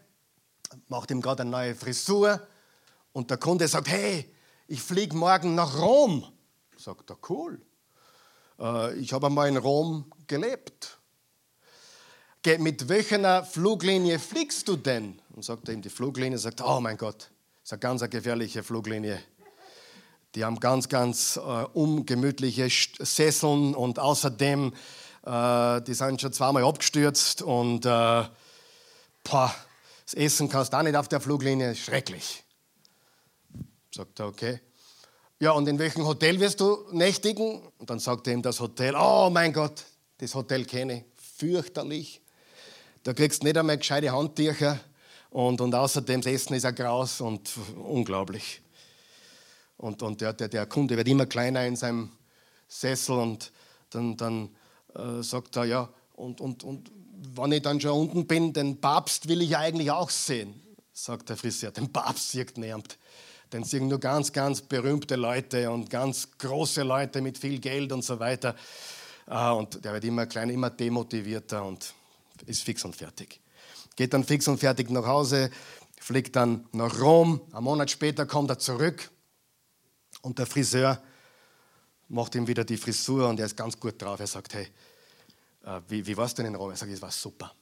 [0.88, 2.46] macht ihm gerade eine neue Frisur
[3.12, 4.30] und der Kunde sagt, hey,
[4.68, 6.30] ich fliege morgen nach Rom.
[6.76, 7.60] Sagt er, cool.
[8.58, 10.98] Äh, ich habe einmal in Rom gelebt.
[12.58, 15.20] Mit welcher Fluglinie fliegst du denn?
[15.30, 17.30] Und sagt er ihm die Fluglinie, sagt, oh mein Gott,
[17.62, 19.22] das ist eine ganz gefährliche Fluglinie.
[20.34, 24.72] Die haben ganz, ganz äh, ungemütliche Sesseln und außerdem,
[25.26, 28.24] äh, die sind schon zweimal abgestürzt und äh,
[29.24, 29.54] boah,
[30.04, 32.42] das Essen kannst du auch nicht auf der Fluglinie, schrecklich.
[33.94, 34.60] Sagt er, okay.
[35.38, 37.60] Ja, und in welchem Hotel wirst du nächtigen?
[37.78, 39.84] Und dann sagt er ihm das Hotel, oh mein Gott,
[40.18, 41.04] das Hotel kenne ich,
[41.36, 42.22] fürchterlich.
[43.02, 44.80] Da kriegst du nicht einmal gescheite Handtücher
[45.28, 48.61] und, und außerdem das Essen ist ein Graus und unglaublich.
[49.82, 52.12] Und, und der, der, der Kunde wird immer kleiner in seinem
[52.68, 53.50] Sessel und
[53.90, 54.48] dann, dann
[54.94, 56.92] äh, sagt er, ja, und, und, und
[57.34, 60.54] wenn ich dann schon unten bin, den Papst will ich eigentlich auch sehen,
[60.92, 61.72] sagt der Friseur.
[61.72, 62.96] Den Papst sieht niemand.
[63.52, 68.04] Den sehen nur ganz, ganz berühmte Leute und ganz große Leute mit viel Geld und
[68.04, 68.54] so weiter.
[69.26, 71.92] Ah, und der wird immer kleiner, immer demotivierter und
[72.46, 73.40] ist fix und fertig.
[73.96, 75.50] Geht dann fix und fertig nach Hause,
[75.98, 77.40] fliegt dann nach Rom.
[77.52, 79.10] Ein Monat später kommt er zurück
[80.22, 81.02] und der Friseur
[82.08, 84.20] macht ihm wieder die Frisur und er ist ganz gut drauf.
[84.20, 84.68] Er sagt, hey,
[85.64, 86.70] äh, wie, wie war es denn in Rom?
[86.70, 87.54] Er sagt, es war super.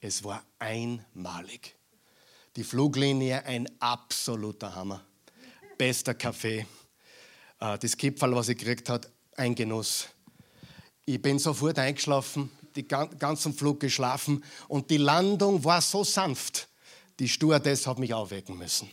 [0.00, 1.74] Es war einmalig.
[2.56, 5.04] Die Fluglinie ein absoluter Hammer.
[5.76, 6.66] Bester Kaffee.
[7.60, 10.08] Äh, das Kipferl, was ich gekriegt habe, ein Genuss.
[11.04, 16.68] Ich bin sofort eingeschlafen, den ganzen Flug geschlafen und die Landung war so sanft.
[17.18, 18.90] Die Stewardess hat mich aufwecken müssen.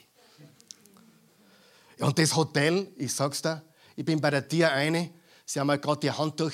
[2.00, 3.64] Und das Hotel, ich sag's dir,
[3.96, 5.12] ich bin bei der Tier eine,
[5.46, 6.52] Sie haben mir gerade die Handtuch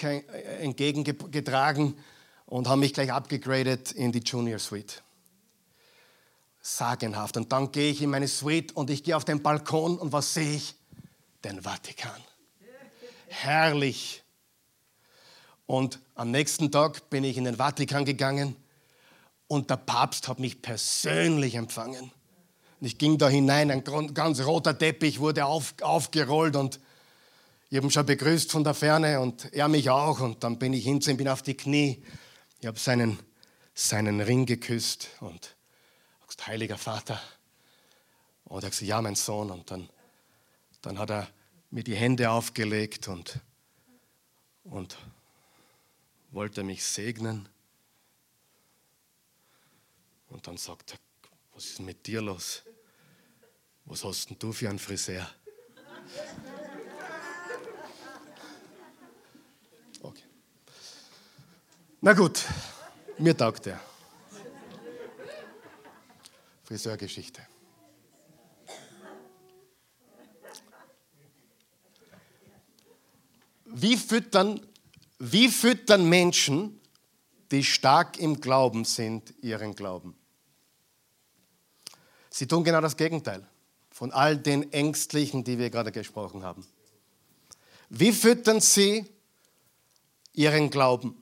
[0.59, 1.97] entgegengetragen
[2.45, 5.01] und haben mich gleich abgegradet in die Junior Suite.
[6.61, 7.37] Sagenhaft.
[7.37, 10.33] Und dann gehe ich in meine Suite und ich gehe auf den Balkon und was
[10.33, 10.75] sehe ich?
[11.43, 12.21] Den Vatikan.
[13.27, 14.23] Herrlich.
[15.65, 18.57] Und am nächsten Tag bin ich in den Vatikan gegangen
[19.47, 22.11] und der Papst hat mich persönlich empfangen.
[22.81, 26.79] Und ich ging da hinein, ein ganz roter Teppich wurde auf, aufgerollt und
[27.69, 30.19] ich habe ihn schon begrüßt von der Ferne und er mich auch.
[30.19, 32.03] Und dann bin ich hin zu ihm, bin auf die Knie.
[32.59, 33.19] Ich habe seinen,
[33.75, 35.55] seinen Ring geküsst und
[36.27, 37.21] gesagt, heiliger Vater.
[38.45, 39.51] Und er hat gesagt, ja, mein Sohn.
[39.51, 39.87] Und dann,
[40.81, 41.27] dann hat er
[41.69, 43.39] mir die Hände aufgelegt und,
[44.63, 44.97] und
[46.31, 47.47] wollte mich segnen.
[50.29, 50.99] Und dann sagt er,
[51.53, 52.63] was ist mit dir los?
[53.91, 55.29] Was hast denn du für einen Friseur?
[61.99, 62.45] Na gut,
[63.17, 63.81] mir taugt er.
[66.63, 67.45] Friseurgeschichte.
[73.65, 74.65] Wie füttern,
[75.19, 76.79] wie füttern Menschen,
[77.51, 80.15] die stark im Glauben sind, ihren Glauben?
[82.29, 83.50] Sie tun genau das Gegenteil
[84.01, 86.65] von all den Ängstlichen, die wir gerade gesprochen haben.
[87.87, 89.05] Wie füttern sie
[90.33, 91.21] ihren Glauben?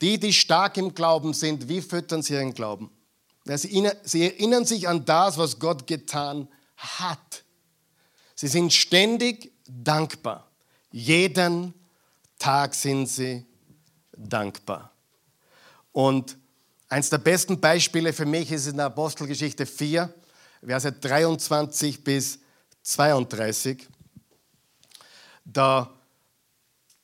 [0.00, 2.90] Die, die stark im Glauben sind, wie füttern sie ihren Glauben?
[3.44, 6.48] Sie erinnern sich an das, was Gott getan
[6.78, 7.44] hat.
[8.34, 10.50] Sie sind ständig dankbar.
[10.90, 11.74] Jeden
[12.38, 13.44] Tag sind sie
[14.16, 14.90] dankbar.
[15.92, 16.38] Und
[16.88, 20.14] eines der besten Beispiele für mich ist in der Apostelgeschichte 4,
[20.62, 22.38] Verse 23 bis
[22.82, 23.86] 32.
[25.44, 25.92] Da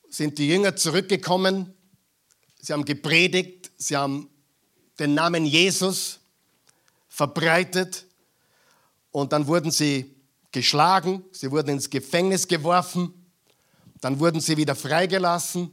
[0.09, 1.75] sind die Jünger zurückgekommen.
[2.61, 4.29] Sie haben gepredigt, sie haben
[4.99, 6.21] den Namen Jesus
[7.09, 8.07] verbreitet.
[9.11, 10.15] Und dann wurden sie
[10.51, 13.13] geschlagen, sie wurden ins Gefängnis geworfen,
[14.01, 15.71] dann wurden sie wieder freigelassen.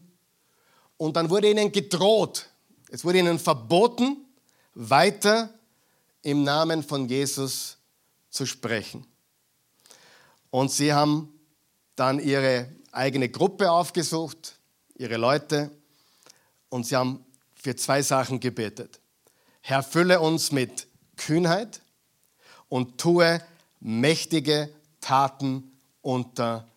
[0.97, 2.49] Und dann wurde ihnen gedroht,
[2.89, 4.25] es wurde ihnen verboten,
[4.73, 5.53] weiter
[6.21, 7.77] im Namen von Jesus
[8.29, 9.05] zu sprechen.
[10.49, 11.33] Und sie haben
[11.95, 14.55] dann ihre eigene Gruppe aufgesucht,
[14.95, 15.71] ihre Leute,
[16.69, 18.99] und sie haben für zwei Sachen gebetet.
[19.61, 21.81] Herr, fülle uns mit Kühnheit
[22.69, 23.41] und tue
[23.79, 26.67] mächtige Taten unter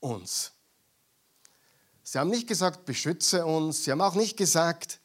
[0.00, 0.52] uns.
[2.02, 3.84] Sie haben nicht gesagt, beschütze uns.
[3.84, 5.00] Sie haben auch nicht gesagt,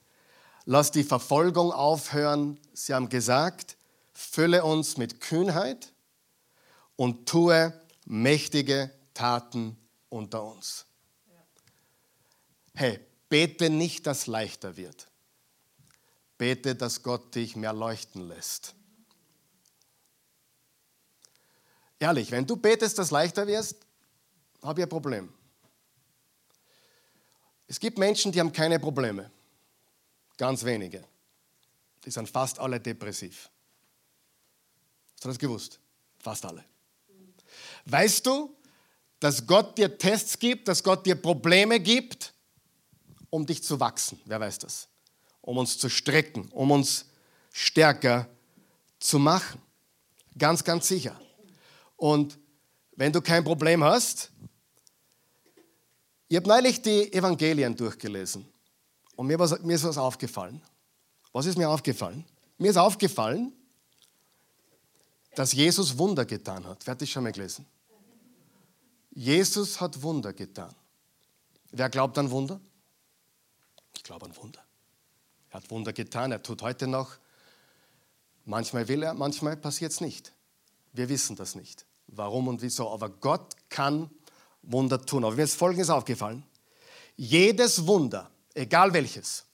[0.66, 2.60] lass die Verfolgung aufhören.
[2.78, 3.76] Sie haben gesagt,
[4.14, 5.92] fülle uns mit Kühnheit
[6.96, 7.74] und tue
[8.06, 9.76] mächtige Taten
[10.10, 10.86] unter uns.
[12.76, 13.00] Hey,
[13.30, 15.08] Bete nicht, dass leichter wird.
[16.38, 18.76] Bete, dass Gott dich mehr leuchten lässt.
[21.98, 23.76] Ehrlich, wenn du betest, dass leichter wirst,
[24.62, 25.34] habe ich ein Problem.
[27.66, 29.32] Es gibt Menschen, die haben keine Probleme.
[30.38, 31.04] Ganz wenige.
[32.08, 33.50] Die sind fast alle depressiv.
[35.16, 35.78] Hast du das gewusst?
[36.20, 36.64] Fast alle.
[37.84, 38.56] Weißt du,
[39.20, 42.34] dass Gott dir Tests gibt, dass Gott dir Probleme gibt,
[43.30, 44.22] um dich zu wachsen.
[44.24, 44.88] Wer weiß das?
[45.42, 47.08] Um uns zu strecken, um uns
[47.52, 48.30] stärker
[49.02, 49.62] zu machen.
[50.38, 51.20] Ganz, ganz sicher.
[51.98, 52.40] Und
[52.96, 54.32] wenn du kein Problem hast,
[56.30, 58.48] ich habe neulich die Evangelien durchgelesen
[59.18, 60.62] und mir, mir ist was aufgefallen.
[61.38, 62.26] Was ist mir aufgefallen?
[62.58, 63.54] Mir ist aufgefallen,
[65.36, 66.88] dass Jesus Wunder getan hat.
[66.88, 67.64] Wer hat das schon mal gelesen?
[69.12, 70.74] Jesus hat Wunder getan.
[71.70, 72.60] Wer glaubt an Wunder?
[73.96, 74.66] Ich glaube an Wunder.
[75.52, 77.20] Er hat Wunder getan, er tut heute noch.
[78.46, 80.34] Manchmal will er, manchmal passiert es nicht.
[80.94, 81.86] Wir wissen das nicht.
[82.08, 82.90] Warum und wieso.
[82.90, 84.10] Aber Gott kann
[84.64, 85.24] Wunder tun.
[85.24, 86.44] Aber mir ist Folgendes aufgefallen.
[87.16, 89.47] Jedes Wunder, egal welches,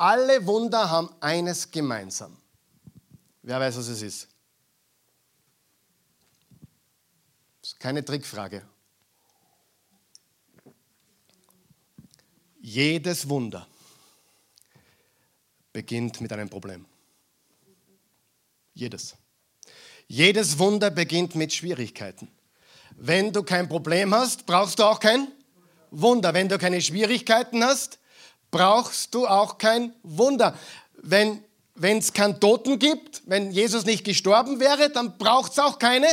[0.00, 2.34] alle Wunder haben eines gemeinsam.
[3.42, 4.28] Wer weiß, was es ist?
[7.60, 8.62] Das ist keine Trickfrage.
[12.62, 13.66] Jedes Wunder
[15.72, 16.86] beginnt mit einem Problem.
[18.72, 19.16] Jedes.
[20.08, 22.28] Jedes Wunder beginnt mit Schwierigkeiten.
[22.96, 25.28] Wenn du kein Problem hast, brauchst du auch kein
[25.90, 26.32] Wunder.
[26.32, 27.99] Wenn du keine Schwierigkeiten hast,
[28.50, 30.58] brauchst du auch kein Wunder.
[30.94, 31.44] Wenn
[31.76, 36.08] es keinen Toten gibt, wenn Jesus nicht gestorben wäre, dann braucht es auch keine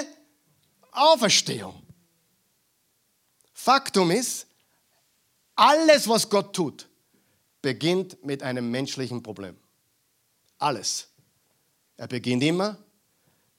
[0.92, 1.82] Auferstehung.
[3.54, 4.48] Faktum ist,
[5.56, 6.88] alles, was Gott tut,
[7.62, 9.58] beginnt mit einem menschlichen Problem.
[10.60, 11.10] Alles.
[11.98, 12.78] Er beginnt immer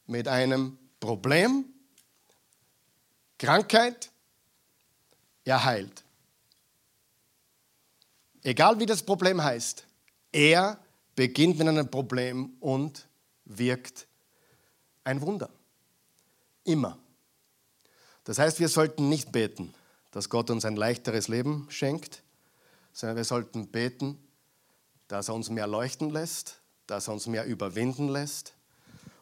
[0.06, 1.64] mit einem Problem,
[3.36, 4.10] Krankheit,
[5.44, 6.04] er heilt.
[8.43, 9.84] Egal wie das Problem heißt,
[10.32, 10.78] er
[11.14, 13.09] beginnt mit einem Problem und
[13.45, 14.07] wirkt
[15.05, 15.51] ein Wunder.
[16.64, 16.99] Immer.
[18.24, 19.74] Das heißt, wir sollten nicht beten,
[20.11, 22.22] dass Gott uns ein leichteres Leben schenkt,
[22.93, 24.18] sondern wir sollten beten,
[25.09, 28.55] dass er uns mehr leuchten lässt, dass er uns mehr überwinden lässt.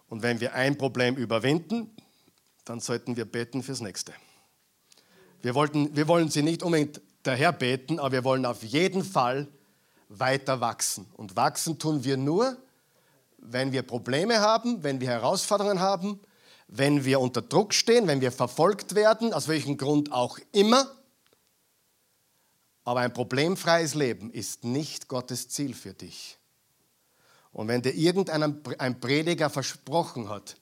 [0.09, 1.95] Und wenn wir ein Problem überwinden,
[2.65, 4.13] dann sollten wir beten fürs nächste.
[5.43, 9.49] Wir, wollten, wir wollen sie nicht unbedingt daher beten, aber wir wollen auf jeden Fall
[10.09, 11.07] weiter wachsen.
[11.15, 12.57] Und wachsen tun wir nur,
[13.39, 16.21] wenn wir Probleme haben, wenn wir Herausforderungen haben,
[16.69, 20.91] wenn wir unter Druck stehen, wenn wir verfolgt werden, aus welchem Grund auch immer.
[22.85, 26.39] Aber ein problemfreies Leben ist nicht Gottes Ziel für dich.
[27.53, 30.57] Und wenn dir irgendein ein Prediger versprochen hat,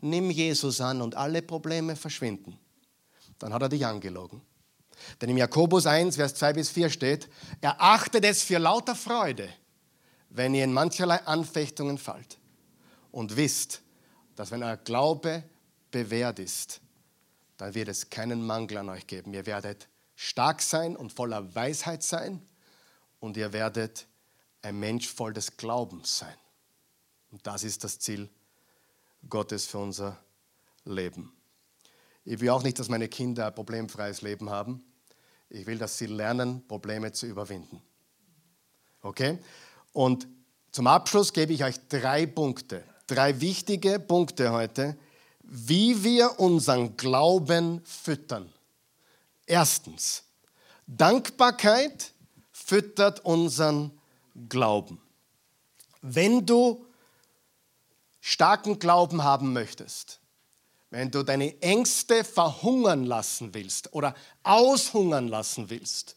[0.00, 2.58] nimm Jesus an und alle Probleme verschwinden,
[3.38, 4.40] dann hat er dich angelogen.
[5.20, 7.28] Denn im Jakobus 1, Vers 2 bis 4 steht,
[7.60, 9.48] erachtet es für lauter Freude,
[10.30, 12.38] wenn ihr in mancherlei Anfechtungen fallt
[13.10, 13.82] und wisst,
[14.36, 15.42] dass wenn euer Glaube
[15.90, 16.80] bewährt ist,
[17.56, 19.34] dann wird es keinen Mangel an euch geben.
[19.34, 22.40] Ihr werdet stark sein und voller Weisheit sein
[23.20, 24.06] und ihr werdet
[24.62, 26.36] ein Mensch voll des Glaubens sein.
[27.30, 28.28] Und das ist das Ziel
[29.28, 30.18] Gottes für unser
[30.84, 31.32] Leben.
[32.24, 34.84] Ich will auch nicht, dass meine Kinder ein problemfreies Leben haben.
[35.50, 37.82] Ich will, dass sie lernen, Probleme zu überwinden.
[39.02, 39.38] Okay?
[39.92, 40.26] Und
[40.72, 44.96] zum Abschluss gebe ich euch drei Punkte, drei wichtige Punkte heute,
[45.42, 48.52] wie wir unseren Glauben füttern.
[49.46, 50.24] Erstens,
[50.86, 52.12] Dankbarkeit
[52.52, 53.98] füttert unseren
[54.48, 55.00] Glauben.
[56.02, 56.84] Wenn du
[58.20, 60.20] starken Glauben haben möchtest,
[60.90, 66.16] wenn du deine Ängste verhungern lassen willst oder aushungern lassen willst,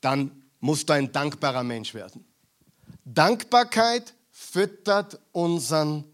[0.00, 2.24] dann musst du ein dankbarer Mensch werden.
[3.04, 6.04] Dankbarkeit füttert unseren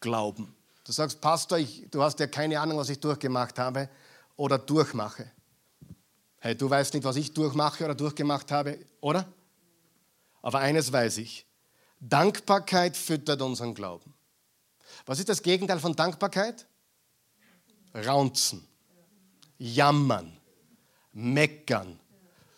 [0.00, 0.54] Glauben.
[0.84, 3.88] Du sagst, Pastor, ich, du hast ja keine Ahnung, was ich durchgemacht habe
[4.36, 5.30] oder durchmache.
[6.38, 9.26] Hey, du weißt nicht, was ich durchmache oder durchgemacht habe, oder?
[10.40, 11.44] Aber eines weiß ich.
[12.00, 14.14] Dankbarkeit füttert unseren Glauben.
[15.08, 16.66] Was ist das Gegenteil von Dankbarkeit?
[17.94, 18.68] Raunzen,
[19.56, 20.36] jammern,
[21.12, 21.98] meckern,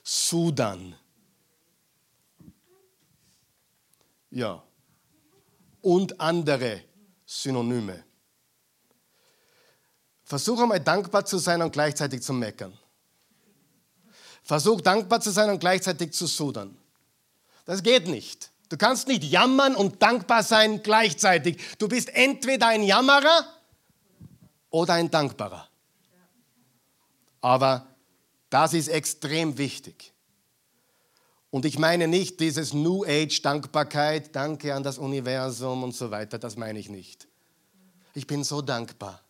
[0.03, 0.97] sudern.
[4.31, 4.65] Ja.
[5.81, 6.83] Und andere
[7.25, 8.05] Synonyme.
[10.25, 12.77] Versuch einmal dankbar zu sein und gleichzeitig zu meckern.
[14.43, 16.77] Versuch dankbar zu sein und gleichzeitig zu sudern.
[17.65, 18.50] Das geht nicht.
[18.71, 21.59] Du kannst nicht jammern und dankbar sein gleichzeitig.
[21.79, 23.45] Du bist entweder ein Jammerer
[24.71, 25.69] oder ein Dankbarer.
[27.41, 27.87] Aber
[28.49, 30.13] das ist extrem wichtig.
[31.51, 36.39] Und ich meine nicht dieses New Age Dankbarkeit, danke an das Universum und so weiter,
[36.39, 37.27] das meine ich nicht.
[38.15, 39.21] Ich bin so dankbar.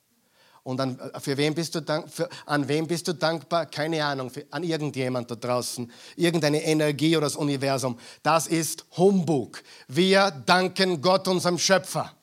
[0.70, 3.66] Und an, für wen bist du dank, für, an wem bist du dankbar?
[3.66, 7.98] Keine Ahnung, für, an irgendjemand da draußen, irgendeine Energie oder das Universum.
[8.22, 9.64] Das ist Humbug.
[9.88, 12.14] Wir danken Gott, unserem Schöpfer.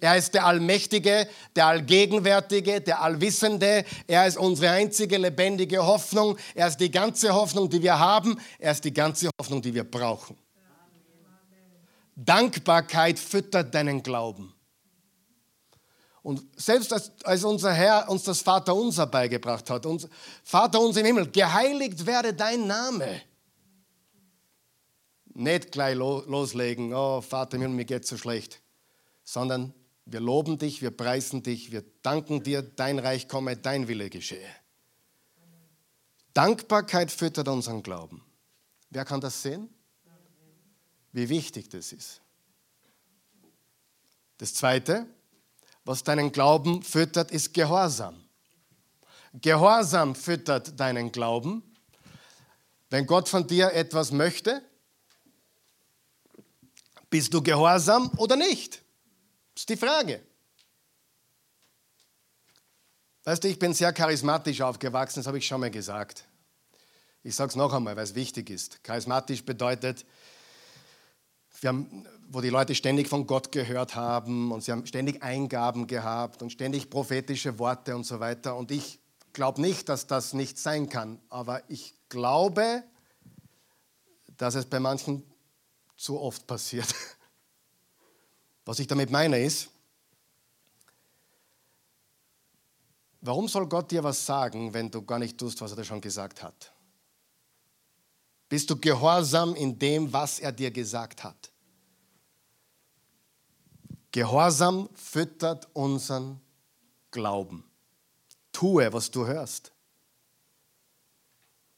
[0.00, 3.86] Er ist der Allmächtige, der Allgegenwärtige, der Allwissende.
[4.06, 6.36] Er ist unsere einzige lebendige Hoffnung.
[6.54, 8.38] Er ist die ganze Hoffnung, die wir haben.
[8.58, 10.36] Er ist die ganze Hoffnung, die wir brauchen.
[12.16, 14.52] Dankbarkeit füttert deinen Glauben.
[16.22, 20.08] Und selbst als, als, unser Herr uns das Vaterunser beigebracht hat, uns,
[20.44, 23.20] Vater unser im Himmel, geheiligt werde dein Name.
[25.34, 28.60] Nicht gleich loslegen, oh Vater im Himmel, mir geht so schlecht,
[29.24, 34.10] sondern wir loben dich, wir preisen dich, wir danken dir, dein Reich komme, dein Wille
[34.10, 34.48] geschehe.
[36.34, 38.22] Dankbarkeit füttert unseren Glauben.
[38.90, 39.68] Wer kann das sehen?
[41.12, 42.20] Wie wichtig das ist.
[44.38, 45.06] Das Zweite,
[45.84, 48.22] was deinen Glauben füttert, ist Gehorsam.
[49.34, 51.62] Gehorsam füttert deinen Glauben.
[52.90, 54.62] Wenn Gott von dir etwas möchte,
[57.08, 58.82] bist du gehorsam oder nicht?
[59.54, 60.22] Das ist die Frage.
[63.24, 66.24] Weißt du, ich bin sehr charismatisch aufgewachsen, das habe ich schon mal gesagt.
[67.22, 68.82] Ich sage es noch einmal, weil es wichtig ist.
[68.82, 70.04] Charismatisch bedeutet,
[71.64, 76.40] haben, wo die Leute ständig von Gott gehört haben und sie haben ständig Eingaben gehabt
[76.40, 78.56] und ständig prophetische Worte und so weiter.
[78.56, 79.00] Und ich
[79.34, 82.84] glaube nicht, dass das nicht sein kann, aber ich glaube,
[84.38, 85.22] dass es bei manchen
[85.96, 86.94] zu oft passiert.
[88.64, 89.68] Was ich damit meine ist,
[93.20, 96.00] warum soll Gott dir was sagen, wenn du gar nicht tust, was er dir schon
[96.00, 96.72] gesagt hat?
[98.48, 101.51] Bist du gehorsam in dem, was er dir gesagt hat?
[104.12, 106.38] Gehorsam füttert unseren
[107.10, 107.64] Glauben.
[108.52, 109.72] Tue, was du hörst.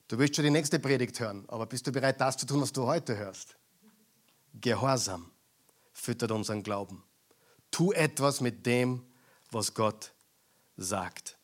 [0.09, 2.73] Du willst schon die nächste Predigt hören, aber bist du bereit, das zu tun, was
[2.73, 3.57] du heute hörst?
[4.61, 5.31] Gehorsam
[5.93, 7.05] füttert unseren Glauben.
[7.71, 9.07] Tu etwas mit dem,
[9.53, 10.13] was Gott
[10.77, 11.39] sagt.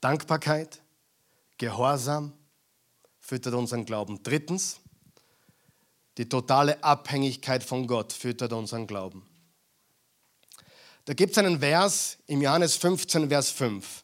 [0.00, 0.82] Dankbarkeit,
[1.56, 2.32] Gehorsam
[3.20, 4.20] füttert unseren Glauben.
[4.24, 4.80] Drittens,
[6.18, 9.24] die totale Abhängigkeit von Gott füttert unseren Glauben.
[11.06, 14.02] Da gibt es einen Vers im Johannes 15, Vers 5.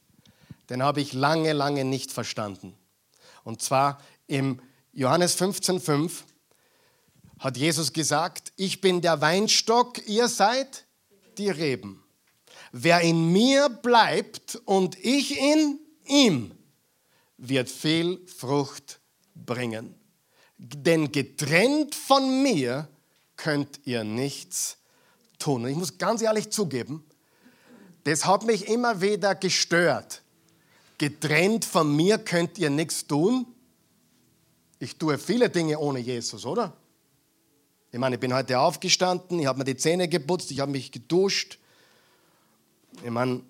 [0.71, 2.77] Den habe ich lange, lange nicht verstanden.
[3.43, 6.25] Und zwar im Johannes 15, 5
[7.41, 10.87] hat Jesus gesagt, ich bin der Weinstock, ihr seid
[11.39, 12.05] die Reben.
[12.71, 16.57] Wer in mir bleibt und ich in ihm,
[17.37, 19.01] wird viel Frucht
[19.35, 19.97] bringen.
[20.57, 22.89] Denn getrennt von mir
[23.35, 24.79] könnt ihr nichts
[25.43, 25.65] tun.
[25.65, 27.05] Und ich muss ganz ehrlich zugeben,
[28.05, 30.23] das hat mich immer wieder gestört.
[30.99, 33.47] Getrennt von mir könnt ihr nichts tun.
[34.79, 36.73] Ich tue viele Dinge ohne Jesus, oder?
[37.93, 40.91] Ich meine, ich bin heute aufgestanden, ich habe mir die Zähne geputzt, ich habe mich
[40.91, 41.59] geduscht.
[43.05, 43.43] Ich meine,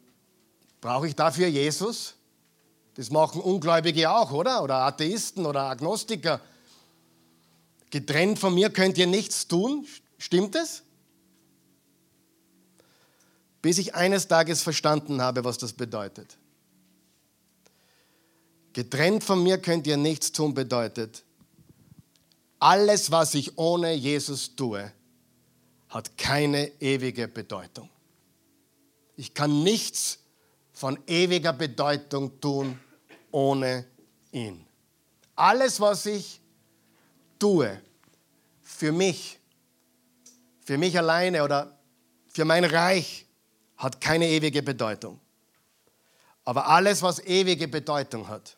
[0.80, 2.14] brauche ich dafür Jesus?
[2.94, 4.62] Das machen Ungläubige auch, oder?
[4.62, 6.40] Oder Atheisten oder Agnostiker.
[7.90, 9.86] Getrennt von mir könnt ihr nichts tun.
[10.18, 10.82] Stimmt es?
[13.62, 16.36] Bis ich eines Tages verstanden habe, was das bedeutet.
[18.72, 21.24] Getrennt von mir könnt ihr nichts tun bedeutet,
[22.58, 24.92] alles, was ich ohne Jesus tue,
[25.88, 27.90] hat keine ewige Bedeutung.
[29.16, 30.20] Ich kann nichts
[30.72, 32.78] von ewiger Bedeutung tun
[33.30, 33.84] ohne
[34.30, 34.64] ihn.
[35.34, 36.40] Alles, was ich
[37.38, 37.80] tue,
[38.62, 39.38] für mich,
[40.64, 41.76] für mich alleine oder
[42.28, 43.26] für mein Reich,
[43.82, 45.18] hat keine ewige Bedeutung.
[46.44, 48.56] Aber alles, was ewige Bedeutung hat,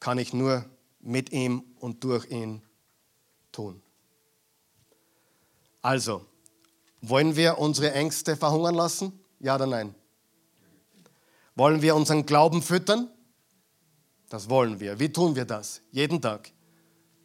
[0.00, 0.64] kann ich nur
[0.98, 2.60] mit ihm und durch ihn
[3.52, 3.80] tun.
[5.80, 6.26] Also,
[7.02, 9.20] wollen wir unsere Ängste verhungern lassen?
[9.38, 9.94] Ja oder nein?
[11.54, 13.08] Wollen wir unseren Glauben füttern?
[14.28, 14.98] Das wollen wir.
[14.98, 15.82] Wie tun wir das?
[15.92, 16.50] Jeden Tag.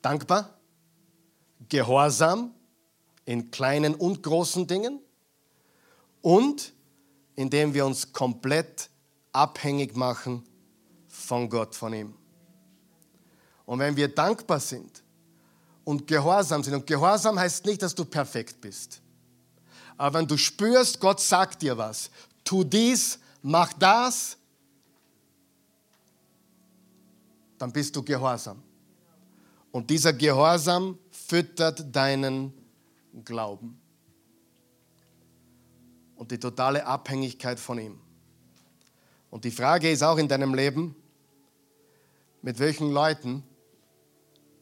[0.03, 0.59] Dankbar,
[1.67, 2.53] gehorsam
[3.25, 5.01] in kleinen und großen Dingen
[6.21, 6.73] und
[7.35, 8.89] indem wir uns komplett
[9.31, 10.43] abhängig machen
[11.07, 12.13] von Gott, von ihm.
[13.65, 15.03] Und wenn wir dankbar sind
[15.83, 19.01] und gehorsam sind, und gehorsam heißt nicht, dass du perfekt bist,
[19.97, 22.09] aber wenn du spürst, Gott sagt dir was,
[22.43, 24.37] tu dies, mach das,
[27.57, 28.63] dann bist du gehorsam.
[29.71, 32.53] Und dieser Gehorsam füttert deinen
[33.23, 33.78] Glauben
[36.19, 37.97] und die totale Abhängigkeit von ihm.
[39.31, 40.93] Und die Frage ist auch in deinem Leben,
[42.41, 43.41] mit welchen Leuten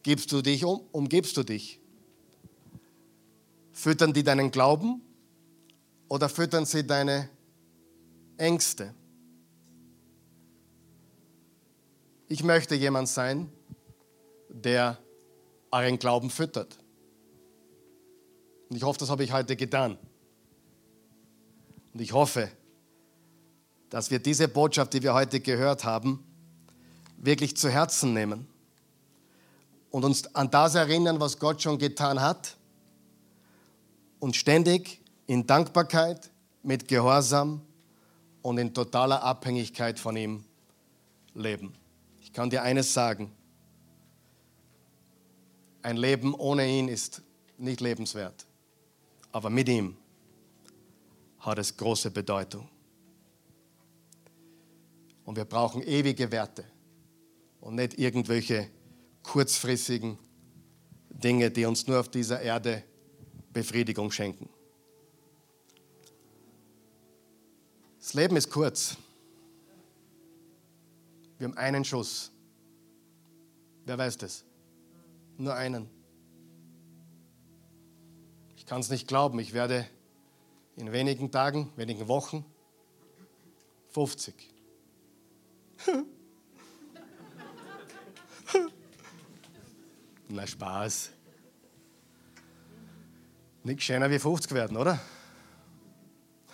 [0.03, 1.79] gibst du dich um, umgibst du dich?
[3.71, 5.01] Füttern die deinen Glauben
[6.07, 7.27] oder füttern sie deine
[8.37, 8.93] Ängste?
[12.27, 13.51] Ich möchte jemand sein,
[14.49, 14.99] der
[15.71, 16.77] euren Glauben füttert.
[18.69, 19.97] Und ich hoffe, das habe ich heute getan.
[21.97, 22.51] Und ich hoffe,
[23.89, 26.23] dass wir diese Botschaft, die wir heute gehört haben,
[27.17, 28.45] wirklich zu Herzen nehmen
[29.89, 32.55] und uns an das erinnern, was Gott schon getan hat
[34.19, 36.29] und ständig in Dankbarkeit,
[36.61, 37.61] mit Gehorsam
[38.43, 40.43] und in totaler Abhängigkeit von ihm
[41.33, 41.73] leben.
[42.21, 43.31] Ich kann dir eines sagen,
[45.81, 47.23] ein Leben ohne ihn ist
[47.57, 48.45] nicht lebenswert,
[49.31, 49.97] aber mit ihm
[51.47, 52.67] hat es große Bedeutung.
[55.23, 56.65] Und wir brauchen ewige Werte
[57.61, 58.69] und nicht irgendwelche
[59.23, 60.19] kurzfristigen
[61.09, 62.83] Dinge, die uns nur auf dieser Erde
[63.53, 64.49] Befriedigung schenken.
[67.99, 68.97] Das Leben ist kurz.
[71.37, 72.31] Wir haben einen Schuss.
[73.85, 74.43] Wer weiß das?
[75.37, 75.89] Nur einen.
[78.57, 79.39] Ich kann es nicht glauben.
[79.39, 79.87] Ich werde
[80.77, 82.45] in wenigen Tagen, wenigen Wochen
[83.89, 84.33] 50.
[90.29, 91.09] Na Spaß.
[93.63, 94.99] Nichts schöner wie 50 werden, oder?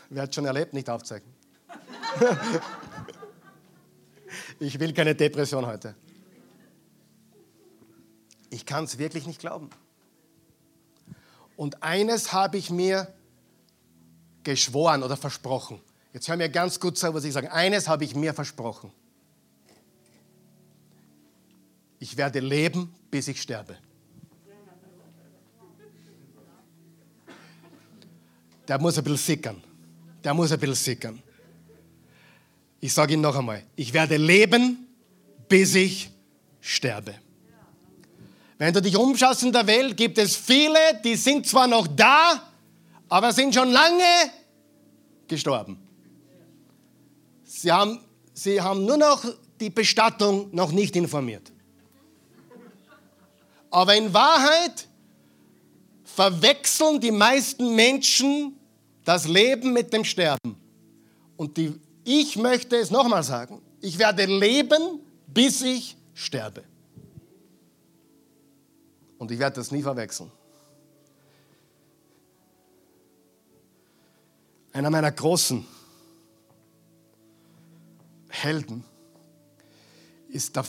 [0.10, 1.28] Wer hat schon erlebt, nicht aufzeigen.
[4.60, 5.96] ich will keine Depression heute.
[8.50, 9.70] Ich kann es wirklich nicht glauben.
[11.58, 13.14] Und eines habe ich mir
[14.44, 15.80] geschworen oder versprochen.
[16.14, 17.52] Jetzt hör mir ganz gut zu, was ich sage.
[17.52, 18.92] Eines habe ich mir versprochen.
[22.00, 23.78] Ich werde leben, bis ich sterbe.
[28.68, 29.64] Der muss ein bisschen sickern.
[30.24, 31.24] Der muss ein bisschen sickern.
[32.80, 34.88] Ich sage Ihnen noch einmal, ich werde leben,
[35.48, 36.10] bis ich
[36.60, 37.16] sterbe.
[38.58, 42.53] Wenn du dich umschaust in der Welt, gibt es viele, die sind zwar noch da,
[43.10, 44.32] aber sind schon lange
[45.28, 45.78] gestorben.
[47.44, 48.00] Sie haben,
[48.34, 49.24] sie haben nur noch
[49.60, 51.52] die Bestattung noch nicht informiert.
[53.70, 54.88] Aber in Wahrheit
[56.04, 58.60] verwechseln die meisten Menschen
[59.04, 60.58] das Leben mit dem Sterben.
[61.38, 61.74] Und die,
[62.04, 66.64] ich möchte es nochmal sagen, ich werde leben, bis ich sterbe.
[69.18, 70.32] Und ich werde das nie verwechseln.
[74.74, 75.66] Einer meiner großen
[78.30, 78.84] Helden
[80.30, 80.60] ist,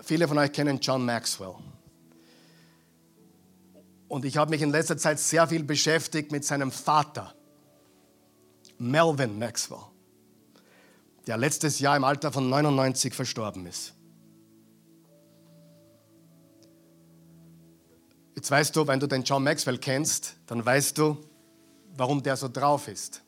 [0.00, 1.54] viele von euch kennen John Maxwell.
[4.08, 7.34] Und ich habe mich in letzter Zeit sehr viel beschäftigt mit seinem Vater,
[8.78, 9.84] Melvin Maxwell,
[11.26, 13.92] der letztes Jahr im Alter von 99 verstorben ist.
[18.34, 21.18] Jetzt weißt du, wenn du den John Maxwell kennst, dann weißt du,
[21.94, 23.22] warum der so drauf ist.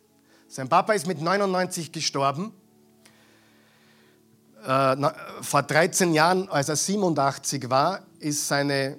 [0.53, 2.53] Sein Papa ist mit 99 gestorben.
[4.63, 4.97] Äh,
[5.41, 8.99] vor 13 Jahren, als er 87 war, ist seine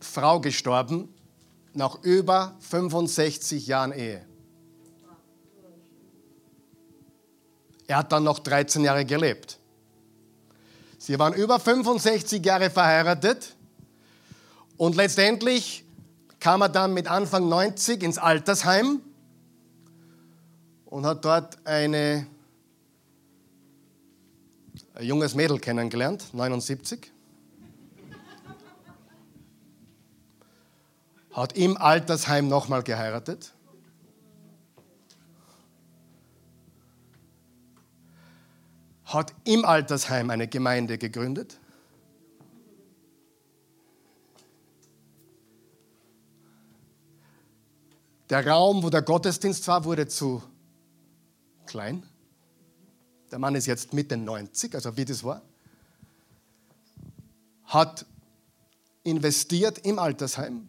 [0.00, 1.14] Frau gestorben
[1.74, 4.24] nach über 65 Jahren Ehe.
[7.86, 9.58] Er hat dann noch 13 Jahre gelebt.
[10.96, 13.54] Sie waren über 65 Jahre verheiratet
[14.78, 15.84] und letztendlich
[16.38, 19.02] kam er dann mit Anfang 90 ins Altersheim
[20.90, 22.26] und hat dort eine,
[24.94, 27.12] ein junges Mädel kennengelernt, 79.
[31.32, 33.54] hat im Altersheim nochmal geheiratet.
[39.04, 41.58] Hat im Altersheim eine Gemeinde gegründet.
[48.28, 50.42] Der Raum, wo der Gottesdienst war, wurde zu
[51.70, 52.02] klein.
[53.30, 55.40] Der Mann ist jetzt Mitte 90, also wie das war.
[57.64, 58.04] Hat
[59.04, 60.68] investiert im Altersheim,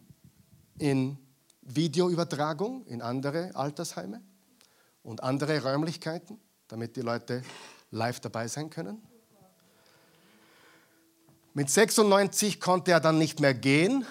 [0.78, 1.18] in
[1.62, 4.22] Videoübertragung in andere Altersheime
[5.02, 7.42] und andere Räumlichkeiten, damit die Leute
[7.90, 9.02] live dabei sein können.
[11.54, 14.06] Mit 96 konnte er dann nicht mehr gehen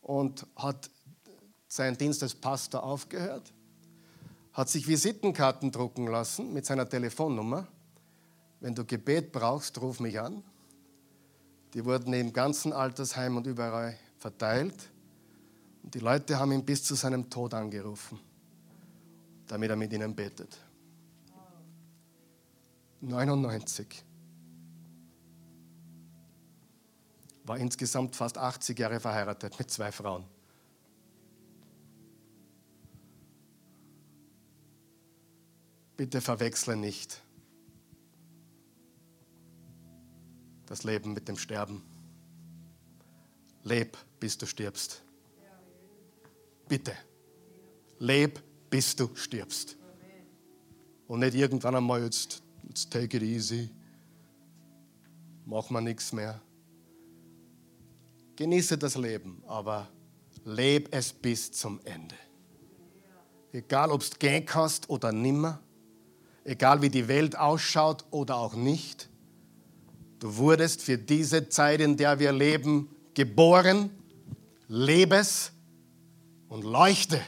[0.00, 0.90] und hat
[1.68, 3.52] seinen Dienst als Pastor aufgehört,
[4.60, 7.66] hat sich Visitenkarten drucken lassen mit seiner Telefonnummer.
[8.60, 10.42] Wenn du Gebet brauchst, ruf mich an.
[11.72, 14.74] Die wurden im ganzen Altersheim und überall verteilt.
[15.82, 18.20] Und die Leute haben ihn bis zu seinem Tod angerufen,
[19.46, 20.58] damit er mit ihnen betet.
[23.00, 24.04] 99.
[27.44, 30.24] War insgesamt fast 80 Jahre verheiratet mit zwei Frauen.
[36.00, 37.20] Bitte verwechsle nicht
[40.64, 41.82] das Leben mit dem Sterben.
[43.64, 45.02] Leb, bis du stirbst.
[46.66, 46.96] Bitte.
[47.98, 48.40] Leb,
[48.70, 49.76] bis du stirbst.
[51.06, 53.68] Und nicht irgendwann einmal jetzt, jetzt take it easy.
[55.44, 56.40] Mach mal nichts mehr.
[58.36, 59.86] Genieße das Leben, aber
[60.46, 62.16] leb es bis zum Ende.
[63.52, 65.60] Egal, ob du gehen kannst oder nimmer
[66.44, 69.08] egal wie die Welt ausschaut oder auch nicht.
[70.18, 73.90] Du wurdest für diese Zeit, in der wir leben, geboren.
[74.68, 75.52] Lebe es
[76.48, 77.20] und leuchte.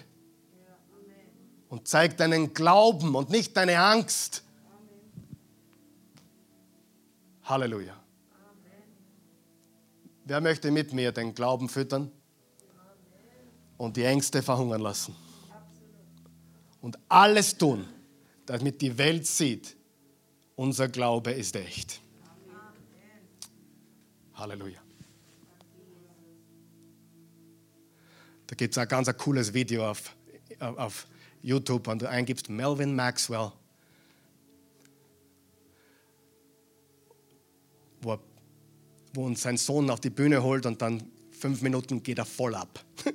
[1.69, 4.45] Und zeig deinen Glauben und nicht deine Angst.
[7.45, 7.97] Halleluja.
[10.25, 12.11] Wer möchte mit mir den Glauben füttern
[13.77, 15.17] und die Ängste verhungern lassen?
[16.81, 17.87] Und alles tun,
[18.53, 19.77] damit die Welt sieht,
[20.57, 22.03] unser Glaube ist echt.
[24.35, 24.79] Halleluja.
[28.47, 30.15] Da gibt es ein ganz ein cooles Video auf,
[30.59, 31.07] auf
[31.41, 33.53] YouTube, wenn du eingibst Melvin Maxwell,
[38.03, 38.19] wo,
[39.15, 42.55] wo uns sein Sohn auf die Bühne holt und dann fünf Minuten geht er voll
[42.55, 42.85] ab.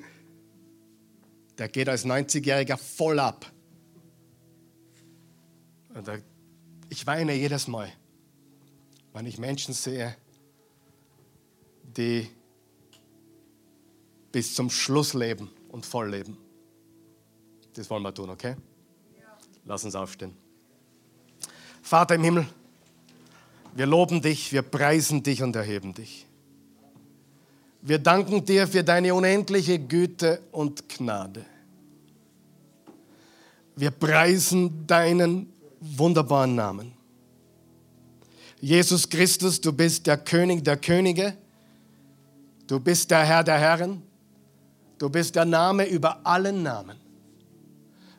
[1.59, 3.51] Der geht als 90-Jähriger voll ab.
[6.89, 7.91] Ich weine jedes Mal,
[9.13, 10.15] wenn ich Menschen sehe,
[11.83, 12.29] die
[14.31, 16.37] bis zum Schluss leben und voll leben.
[17.73, 18.55] Das wollen wir tun, okay?
[19.65, 20.35] Lass uns aufstehen.
[21.81, 22.47] Vater im Himmel,
[23.75, 26.25] wir loben dich, wir preisen dich und erheben dich.
[27.81, 31.45] Wir danken dir für deine unendliche Güte und Gnade.
[33.75, 36.93] Wir preisen deinen wunderbaren Namen.
[38.59, 41.37] Jesus Christus, du bist der König der Könige,
[42.67, 44.01] du bist der Herr der Herren,
[44.97, 46.97] du bist der Name über allen Namen.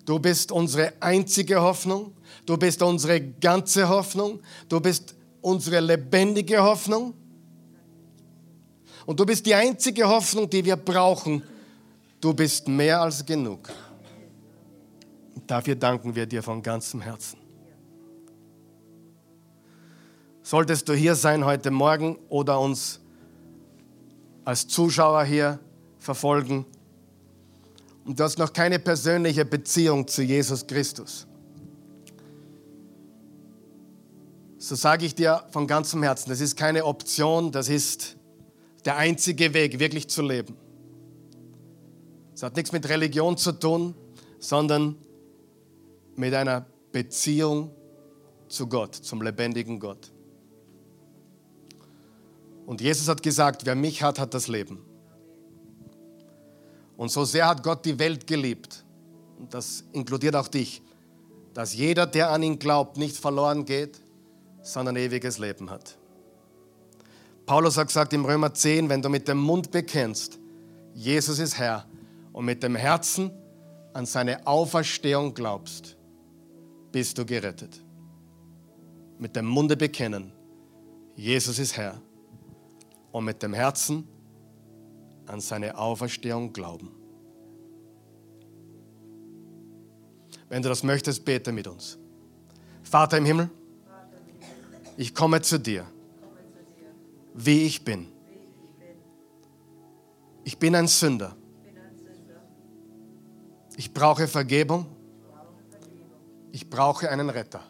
[0.05, 2.13] Du bist unsere einzige Hoffnung,
[2.47, 7.13] du bist unsere ganze Hoffnung, du bist unsere lebendige Hoffnung
[9.05, 11.43] und du bist die einzige Hoffnung, die wir brauchen.
[12.21, 13.69] Du bist mehr als genug.
[15.47, 17.48] Dafür danken wir dir von ganzem Herzen.
[20.51, 23.01] Solltest du hier sein heute Morgen oder uns
[24.47, 25.61] als Zuschauer hier
[25.99, 26.65] verfolgen
[28.07, 31.27] und du hast noch keine persönliche Beziehung zu Jesus Christus,
[34.57, 38.17] so sage ich dir von ganzem Herzen, das ist keine Option, das ist
[38.87, 40.57] der einzige Weg, wirklich zu leben.
[42.35, 43.95] Es hat nichts mit Religion zu tun,
[44.39, 44.97] sondern
[46.17, 47.71] mit einer Beziehung
[48.49, 50.11] zu Gott, zum lebendigen Gott.
[52.69, 54.85] Und Jesus hat gesagt, wer mich hat, hat das Leben.
[56.99, 58.85] Und so sehr hat Gott die Welt geliebt,
[59.39, 60.83] und das inkludiert auch dich,
[61.55, 63.99] dass jeder, der an ihn glaubt, nicht verloren geht,
[64.61, 65.97] sondern ewiges Leben hat.
[67.47, 70.39] Paulus hat gesagt im Römer 10, wenn du mit dem Mund bekennst,
[70.93, 71.87] Jesus ist Herr,
[72.35, 73.31] und mit dem Herzen
[73.95, 75.97] an seine Auferstehung glaubst,
[76.93, 77.81] bist du gerettet.
[79.19, 80.33] Mit dem Munde bekennen,
[81.17, 82.03] Jesus ist Herr
[83.19, 84.07] und mit dem Herzen
[85.27, 86.93] an seine Auferstehung glauben.
[90.49, 91.99] Wenn du das möchtest, bete mit uns.
[92.85, 93.51] Vater im Himmel,
[94.97, 95.85] ich komme zu dir,
[97.35, 98.07] wie ich bin.
[100.45, 101.35] Ich bin ein Sünder.
[103.77, 104.87] Ich brauche Vergebung.
[106.53, 107.65] Ich brauche einen Retter.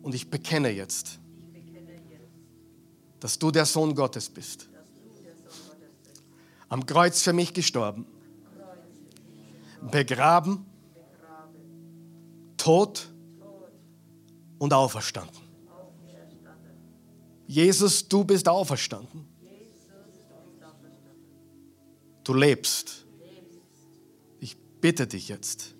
[0.00, 1.20] Und ich bekenne jetzt,
[3.26, 4.68] dass du der Sohn Gottes bist.
[6.68, 8.06] Am Kreuz für mich gestorben,
[9.90, 10.64] begraben,
[12.56, 13.10] tot
[14.60, 15.40] und auferstanden.
[17.48, 19.26] Jesus, du bist auferstanden.
[24.80, 25.74] bitte dich jetzt,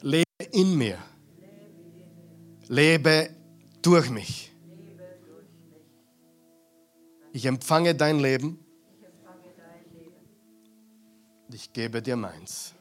[0.00, 0.96] lebe in mir,
[2.68, 3.28] lebe
[3.82, 4.53] durch mich.
[7.34, 8.64] Ich empfange dein Leben
[11.48, 12.74] und ich gebe dir meins.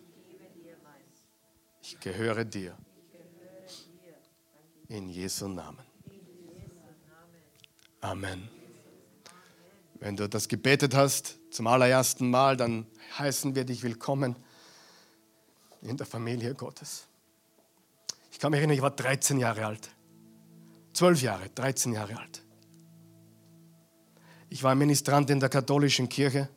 [1.82, 2.78] Ich gehöre dir.
[4.90, 5.84] In Jesu Namen.
[8.00, 8.48] Amen.
[9.96, 12.86] Wenn du das gebetet hast zum allerersten Mal, dann
[13.18, 14.36] heißen wir dich willkommen
[15.82, 17.08] in der Familie Gottes.
[18.32, 19.90] Ich kann mich erinnern, ich war 13 Jahre alt.
[20.94, 22.43] 12 Jahre, 13 Jahre alt.
[24.54, 26.48] Ich war Ministrant in der katholischen Kirche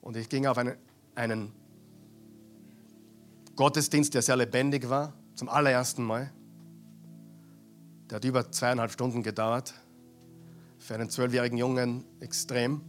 [0.00, 0.76] und ich ging auf einen,
[1.16, 1.52] einen
[3.56, 6.32] Gottesdienst, der sehr lebendig war, zum allerersten Mal.
[8.08, 9.74] Der hat über zweieinhalb Stunden gedauert.
[10.78, 12.80] Für einen zwölfjährigen Jungen extrem.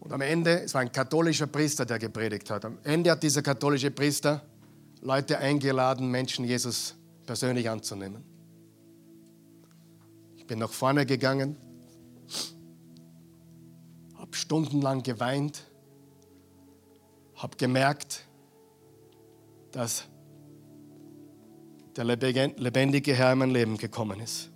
[0.00, 2.66] Und am Ende, es war ein katholischer Priester, der gepredigt hat.
[2.66, 4.42] Am Ende hat dieser katholische Priester
[5.00, 8.29] Leute eingeladen, Menschen Jesus persönlich anzunehmen.
[10.50, 11.56] Ich bin nach vorne gegangen,
[14.16, 15.64] habe stundenlang geweint,
[17.36, 18.26] habe gemerkt,
[19.70, 20.08] dass
[21.94, 24.50] der lebendige Herr in mein Leben gekommen ist.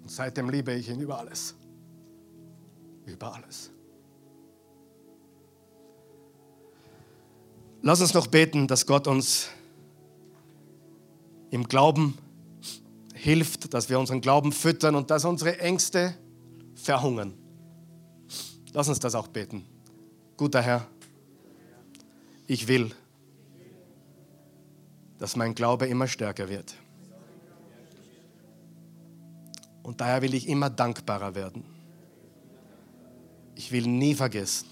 [0.00, 1.56] Und seitdem liebe ich ihn über alles.
[3.04, 3.72] Über alles.
[7.80, 9.48] Lass uns noch beten, dass Gott uns
[11.52, 12.16] im Glauben
[13.12, 16.14] hilft, dass wir unseren Glauben füttern und dass unsere Ängste
[16.74, 17.34] verhungern.
[18.72, 19.66] Lass uns das auch beten.
[20.38, 20.88] Guter Herr,
[22.46, 22.90] ich will,
[25.18, 26.74] dass mein Glaube immer stärker wird.
[29.82, 31.64] Und daher will ich immer dankbarer werden.
[33.56, 34.68] Ich will nie vergessen,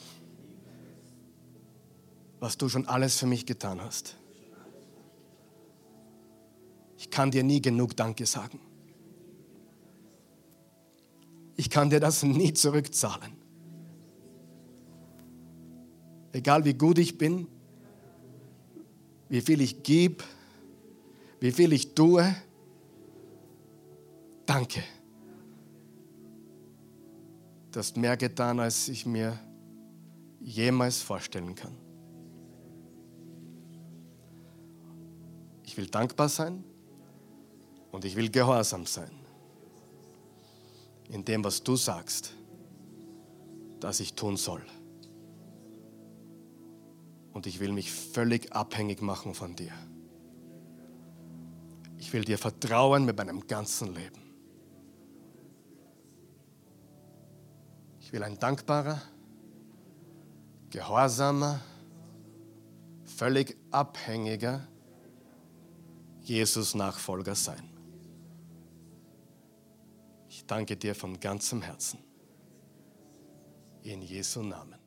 [2.39, 4.17] was du schon alles für mich getan hast.
[7.01, 8.61] Ich kann dir nie genug Danke sagen.
[11.57, 13.33] Ich kann dir das nie zurückzahlen.
[16.33, 17.47] Egal wie gut ich bin,
[19.31, 20.23] wie viel ich gebe,
[21.41, 22.37] wie viel ich tue,
[24.45, 24.83] danke.
[27.73, 29.41] Du hast mehr getan, als ich mir
[30.39, 31.75] jemals vorstellen kann.
[35.65, 36.63] Ich will dankbar sein
[37.93, 39.11] und ich will gehorsam sein
[41.09, 42.35] in dem, was du sagst,
[43.81, 44.65] dass ich tun soll.
[47.33, 49.73] Und ich will mich völlig abhängig machen von dir.
[51.99, 54.21] Ich will dir vertrauen mit meinem ganzen Leben.
[58.01, 59.01] Ich will ein dankbarer,
[60.71, 61.61] gehorsamer,
[63.05, 64.67] völlig abhängiger
[66.23, 67.70] Jesus-Nachfolger sein.
[70.51, 72.01] Danke dir von ganzem Herzen.
[73.85, 74.80] In Jesu Namen.